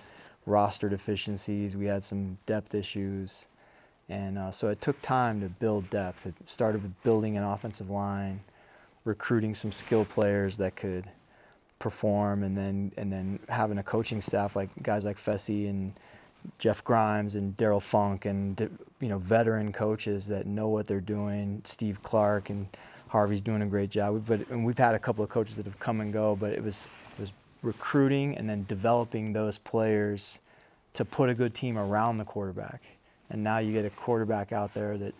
[0.44, 1.74] roster deficiencies.
[1.74, 3.48] We had some depth issues,
[4.10, 6.26] and uh, so it took time to build depth.
[6.26, 8.40] It started with building an offensive line,
[9.04, 11.08] recruiting some skill players that could
[11.78, 15.94] perform, and then and then having a coaching staff like guys like Fesi and
[16.58, 18.58] Jeff Grimes and Darrell Funk and
[19.00, 21.60] you know veteran coaches that know what they're doing.
[21.64, 22.66] Steve Clark and
[23.08, 24.24] Harvey's doing a great job.
[24.26, 26.62] But and we've had a couple of coaches that have come and go, but it
[26.62, 27.32] was it was
[27.62, 30.40] recruiting and then developing those players
[30.94, 32.82] to put a good team around the quarterback.
[33.30, 35.14] And now you get a quarterback out there that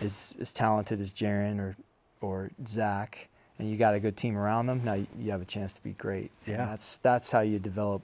[0.00, 1.76] is as talented as Jaren or
[2.20, 4.80] or Zach, and you got a good team around them.
[4.84, 6.30] Now you have a chance to be great.
[6.46, 6.66] And Yeah.
[6.66, 8.02] that's that's how you develop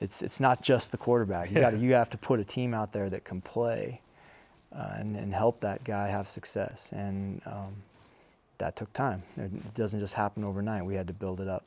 [0.00, 1.50] it's it's not just the quarterback.
[1.50, 4.00] You got you have to put a team out there that can play
[4.74, 6.92] uh, and and help that guy have success.
[6.92, 7.74] And um,
[8.58, 9.22] that took time.
[9.36, 10.84] It doesn't just happen overnight.
[10.84, 11.64] We had to build it up.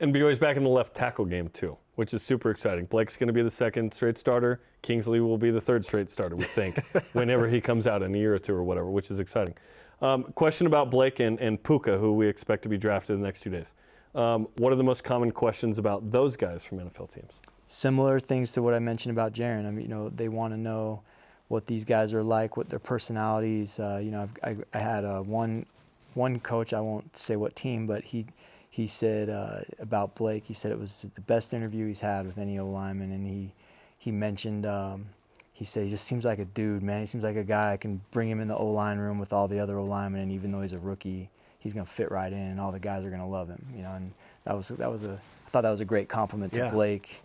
[0.00, 2.86] And BYU's back in the left tackle game too, which is super exciting.
[2.86, 4.62] Blake's going to be the second straight starter.
[4.80, 6.82] Kingsley will be the third straight starter, we think,
[7.12, 9.54] whenever he comes out in a year or two or whatever, which is exciting.
[10.00, 13.26] Um, question about Blake and, and Puka, who we expect to be drafted in the
[13.26, 13.74] next two days.
[14.14, 17.32] Um, what are the most common questions about those guys from NFL teams?
[17.66, 19.66] Similar things to what I mentioned about Jaren.
[19.66, 21.02] I mean, you know, they want to know
[21.48, 23.78] what these guys are like, what their personalities.
[23.78, 25.66] Uh, you know, I, I had uh, one
[26.14, 26.72] one coach.
[26.72, 28.26] I won't say what team, but he
[28.70, 30.44] he said uh, about Blake.
[30.44, 33.52] He said it was the best interview he's had with any O lineman, and he
[33.98, 34.66] he mentioned.
[34.66, 35.06] Um,
[35.52, 37.00] he said he just seems like a dude, man.
[37.00, 39.32] He seems like a guy I can bring him in the O line room with
[39.32, 41.28] all the other O linemen, and even though he's a rookie,
[41.60, 43.64] he's gonna fit right in, and all the guys are gonna love him.
[43.74, 44.12] You know, and
[44.44, 46.70] that was that was a I thought that was a great compliment to Yeah.
[46.70, 47.22] Blake,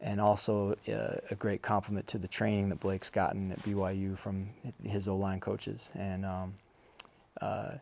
[0.00, 4.48] and also uh, a great compliment to the training that Blake's gotten at BYU from
[4.82, 5.92] his O line coaches.
[5.94, 6.54] And um,
[7.40, 7.72] uh,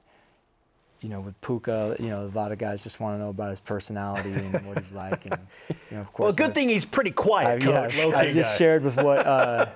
[1.02, 3.50] you know, with Puka, you know, a lot of guys just want to know about
[3.50, 5.36] his personality and what he's like, and
[5.68, 6.38] you know, of course.
[6.38, 8.14] Well, good I- thing he's pretty quiet, I, yeah.
[8.16, 8.56] I just guy.
[8.58, 9.66] shared with what uh,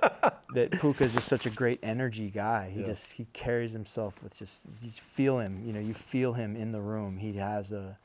[0.55, 2.70] that Puka is just such a great energy guy.
[2.70, 5.61] He just he carries himself with just you just feel him.
[5.64, 7.16] You know, you feel him in the room.
[7.18, 7.97] He has a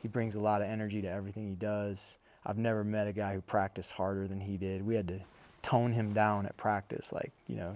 [0.00, 2.18] he brings a lot of energy to everything he does.
[2.46, 4.84] I've never met a guy who practiced harder than he did.
[4.86, 5.20] We had to
[5.62, 7.74] tone him down at practice, like you know,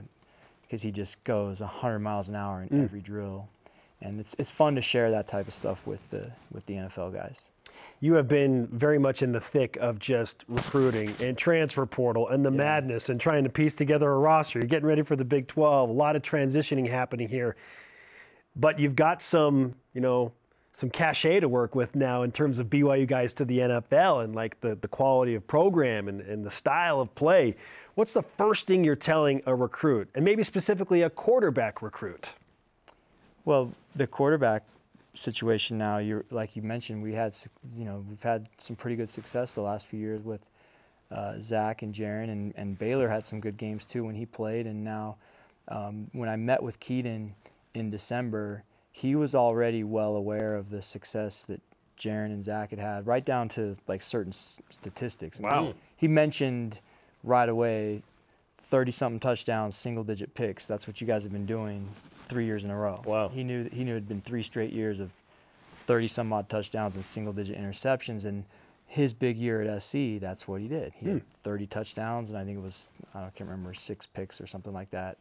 [0.62, 3.48] because he just goes 100 miles an hour in every drill,
[4.06, 7.12] and it's it's fun to share that type of stuff with the with the NFL
[7.12, 7.50] guys.
[8.00, 12.44] You have been very much in the thick of just recruiting and transfer portal and
[12.44, 14.60] the madness and trying to piece together a roster.
[14.60, 15.90] You're getting ready for the Big 12.
[15.90, 17.56] A lot of transitioning happening here.
[18.54, 20.32] But you've got some, you know,
[20.72, 24.34] some cachet to work with now in terms of BYU guys to the NFL and
[24.34, 27.56] like the, the quality of program and, and the style of play.
[27.94, 32.32] What's the first thing you're telling a recruit, and maybe specifically a quarterback recruit?
[33.46, 34.64] Well, the quarterback
[35.14, 37.34] situation now, you're like you mentioned, we had
[37.74, 40.44] you know we've had some pretty good success the last few years with
[41.12, 44.66] uh, Zach and Jaren, and, and Baylor had some good games too when he played.
[44.66, 45.16] And now,
[45.68, 47.32] um, when I met with Kedon
[47.74, 51.60] in December, he was already well aware of the success that
[51.96, 55.38] Jaren and Zach had had, right down to like certain s- statistics.
[55.38, 55.72] Wow.
[55.96, 56.80] He mentioned
[57.22, 58.02] right away
[58.58, 60.66] 30 something touchdowns, single digit picks.
[60.66, 61.88] That's what you guys have been doing
[62.26, 63.02] three years in a row.
[63.04, 63.28] Wow.
[63.28, 65.10] He knew he knew it had been three straight years of
[65.86, 68.24] 30 some odd touchdowns and single digit interceptions.
[68.24, 68.44] And
[68.86, 70.92] his big year at SC, that's what he did.
[70.96, 71.26] He had hmm.
[71.42, 74.46] 30 touchdowns, and I think it was, I don't- I can't remember, six picks or
[74.46, 75.16] something like that.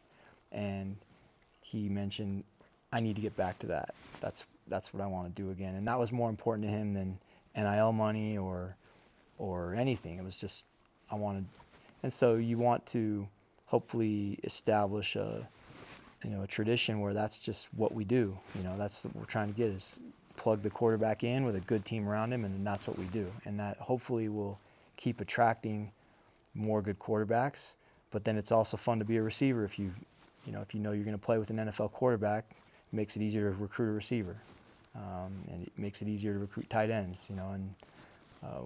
[0.52, 0.96] And
[1.62, 2.44] he mentioned,
[2.92, 3.94] I need to get back to that.
[4.20, 5.74] That's that's what I want to do again.
[5.74, 7.18] And that was more important to him than
[7.56, 8.76] NIL money or
[9.38, 10.18] or anything.
[10.18, 10.64] It was just
[11.10, 11.44] I wanted,
[12.02, 13.26] and so you want to
[13.66, 15.46] hopefully establish a
[16.24, 18.36] you know a tradition where that's just what we do.
[18.54, 19.98] You know that's what we're trying to get is
[20.36, 23.04] plug the quarterback in with a good team around him, and then that's what we
[23.06, 23.26] do.
[23.44, 24.58] And that hopefully will
[24.96, 25.90] keep attracting
[26.54, 27.74] more good quarterbacks.
[28.10, 29.92] But then it's also fun to be a receiver if you
[30.46, 32.44] you know if you know you're going to play with an NFL quarterback.
[32.50, 34.36] It makes it easier to recruit a receiver,
[34.94, 37.26] um, and it makes it easier to recruit tight ends.
[37.28, 37.74] You know, and
[38.44, 38.60] uh,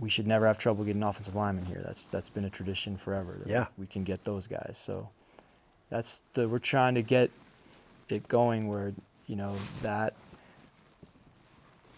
[0.00, 1.80] we should never have trouble getting offensive linemen here.
[1.84, 3.36] That's that's been a tradition forever.
[3.38, 3.66] that Yeah.
[3.78, 4.78] we can get those guys.
[4.82, 5.08] So
[5.92, 7.30] that's the we're trying to get
[8.08, 8.94] it going where
[9.26, 10.14] you know that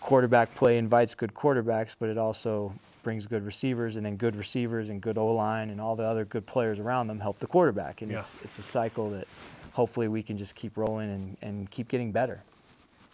[0.01, 2.75] quarterback play invites good quarterbacks, but it also
[3.05, 6.25] brings good receivers, and then good receivers and good O line and all the other
[6.25, 8.19] good players around them help the quarterback, and Yeah.
[8.19, 9.29] it's it's a cycle that
[9.73, 12.43] hopefully we can just keep rolling and, and keep getting better.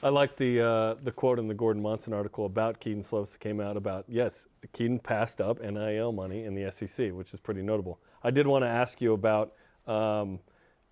[0.02, 3.40] I like the uh, the quote in the Gordon Monson article about Kedon Slovis that
[3.40, 7.60] came out about yes, Kedon passed up NIL money in the SEC, which is pretty
[7.60, 7.98] notable.
[8.24, 9.52] I did want to ask you about
[9.86, 10.40] um,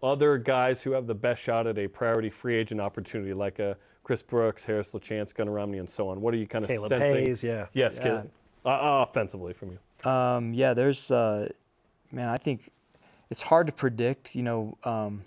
[0.03, 3.74] other guys who have the best shot at a priority free agent opportunity, like uh,
[4.05, 6.20] Chris Brooks, Harris LaChance, Gunnar Romney, and so on.
[6.20, 7.26] What are you kind of Caleb sensing?
[7.26, 7.66] Hayes, yeah.
[7.72, 8.22] Yes, Yeah.
[8.64, 10.11] Uh, uh, offensively from you.
[10.11, 11.49] Um, yeah, there's, uh,
[12.12, 12.70] man, I think
[13.30, 15.24] it's hard to predict, you know, um,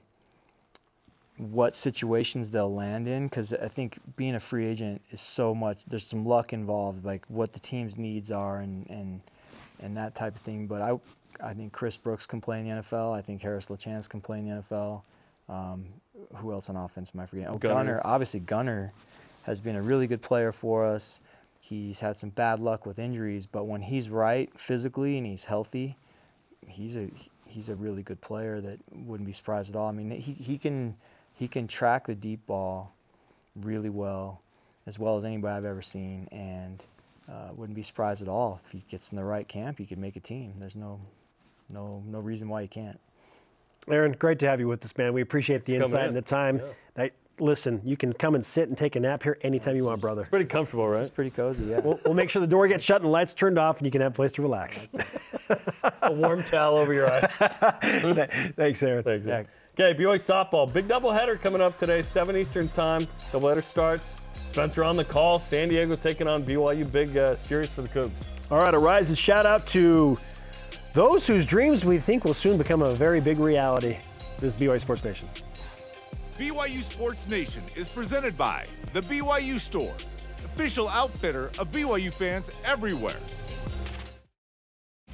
[1.37, 5.83] what situations they'll land in because I think being a free agent is so much.
[5.87, 9.21] There's some luck involved, like what the team's needs are and and
[9.81, 10.67] and that type of thing.
[10.67, 10.99] But I,
[11.43, 13.15] I think Chris Brooks can play in the NFL.
[13.15, 15.01] I think Harris LaChance can play in the NFL.
[15.49, 15.85] Um,
[16.35, 17.53] who else on offense am I forgetting?
[17.53, 17.75] Oh, Gunnar.
[17.75, 18.01] Gunnar.
[18.03, 18.93] Obviously, Gunnar
[19.43, 21.21] has been a really good player for us.
[21.59, 25.95] He's had some bad luck with injuries, but when he's right physically and he's healthy,
[26.67, 27.09] he's a
[27.45, 29.87] he's a really good player that wouldn't be surprised at all.
[29.87, 30.95] I mean, he, he can
[31.33, 32.93] he can track the deep ball
[33.55, 34.41] really well,
[34.87, 36.83] as well as anybody I've ever seen, and
[37.31, 39.79] uh, wouldn't be surprised at all if he gets in the right camp.
[39.79, 40.53] He could make a team.
[40.59, 40.99] There's no
[41.69, 42.99] no no reason why he can't.
[43.89, 45.13] Aaron, great to have you with us, man.
[45.13, 46.23] We appreciate the Thanks for insight and the in.
[46.23, 46.61] time.
[46.95, 49.99] Hey, listen, you can come and sit and take a nap here anytime you want,
[50.01, 50.25] brother.
[50.29, 51.01] Pretty comfortable, This right?
[51.01, 51.79] is pretty cozy, yeah.
[51.79, 53.91] We'll, we'll make sure the door gets shut and the lights turned off, and you
[53.91, 54.87] can have a place to relax.
[56.03, 57.31] a warm towel over your eyes.
[58.55, 59.03] Thanks, Aaron.
[59.03, 59.25] Thanks.
[59.25, 59.43] Yeah.
[59.79, 60.71] Okay, BYU softball.
[60.71, 63.07] Big doubleheader coming up today, 7 Eastern time.
[63.31, 64.20] The Doubleheader starts.
[64.51, 65.39] Spencer on the call.
[65.39, 66.91] San Diego taking on BYU.
[66.91, 68.11] Big uh, series for the Cougs.
[68.51, 70.17] All right, a rise and shout out to
[70.91, 73.97] those whose dreams we think will soon become a very big reality.
[74.39, 75.29] This is BYU Sports Nation.
[76.33, 79.93] BYU Sports Nation is presented by The BYU Store,
[80.43, 83.15] official outfitter of BYU fans everywhere.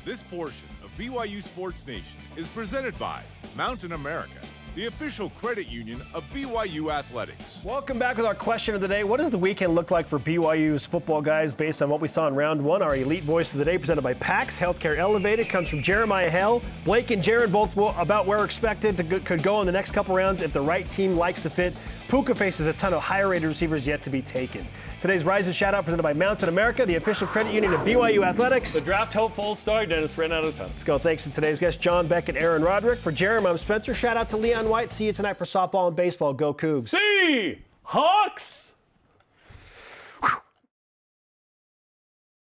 [0.04, 3.22] This portion of BYU Sports Nation is presented by
[3.56, 4.40] Mountain America,
[4.78, 7.60] the official credit union of BYU Athletics.
[7.64, 9.04] Welcome back with our question of the day.
[9.04, 12.28] What does the weekend look like for BYU's football guys based on what we saw
[12.28, 12.84] in round one?
[12.84, 16.62] Our elite voice of the day, presented by PAX Healthcare Elevated, comes from Jeremiah Hell.
[16.86, 20.44] Blake and Jaren both about where expected to could go in the next couple rounds
[20.44, 21.74] if the right team likes to fit.
[22.08, 24.64] Puka faces a ton of higher rated receivers yet to be taken.
[25.08, 28.26] Today's Rise and Shout Out presented by Mountain America, the official credit union of BYU
[28.26, 28.74] Athletics.
[28.74, 29.56] The draft hopeful.
[29.56, 30.68] star Dennis, ran out of time.
[30.68, 30.98] Let's go.
[30.98, 33.00] Thanks to today's guests, John Beck and Aaron Roderick.
[33.00, 33.94] For Jeremy, I'm Spencer.
[33.94, 34.92] Shout out to Leon White.
[34.92, 36.34] See you tonight for softball and baseball.
[36.34, 36.90] Go Cougs.
[36.90, 38.67] See Hawks.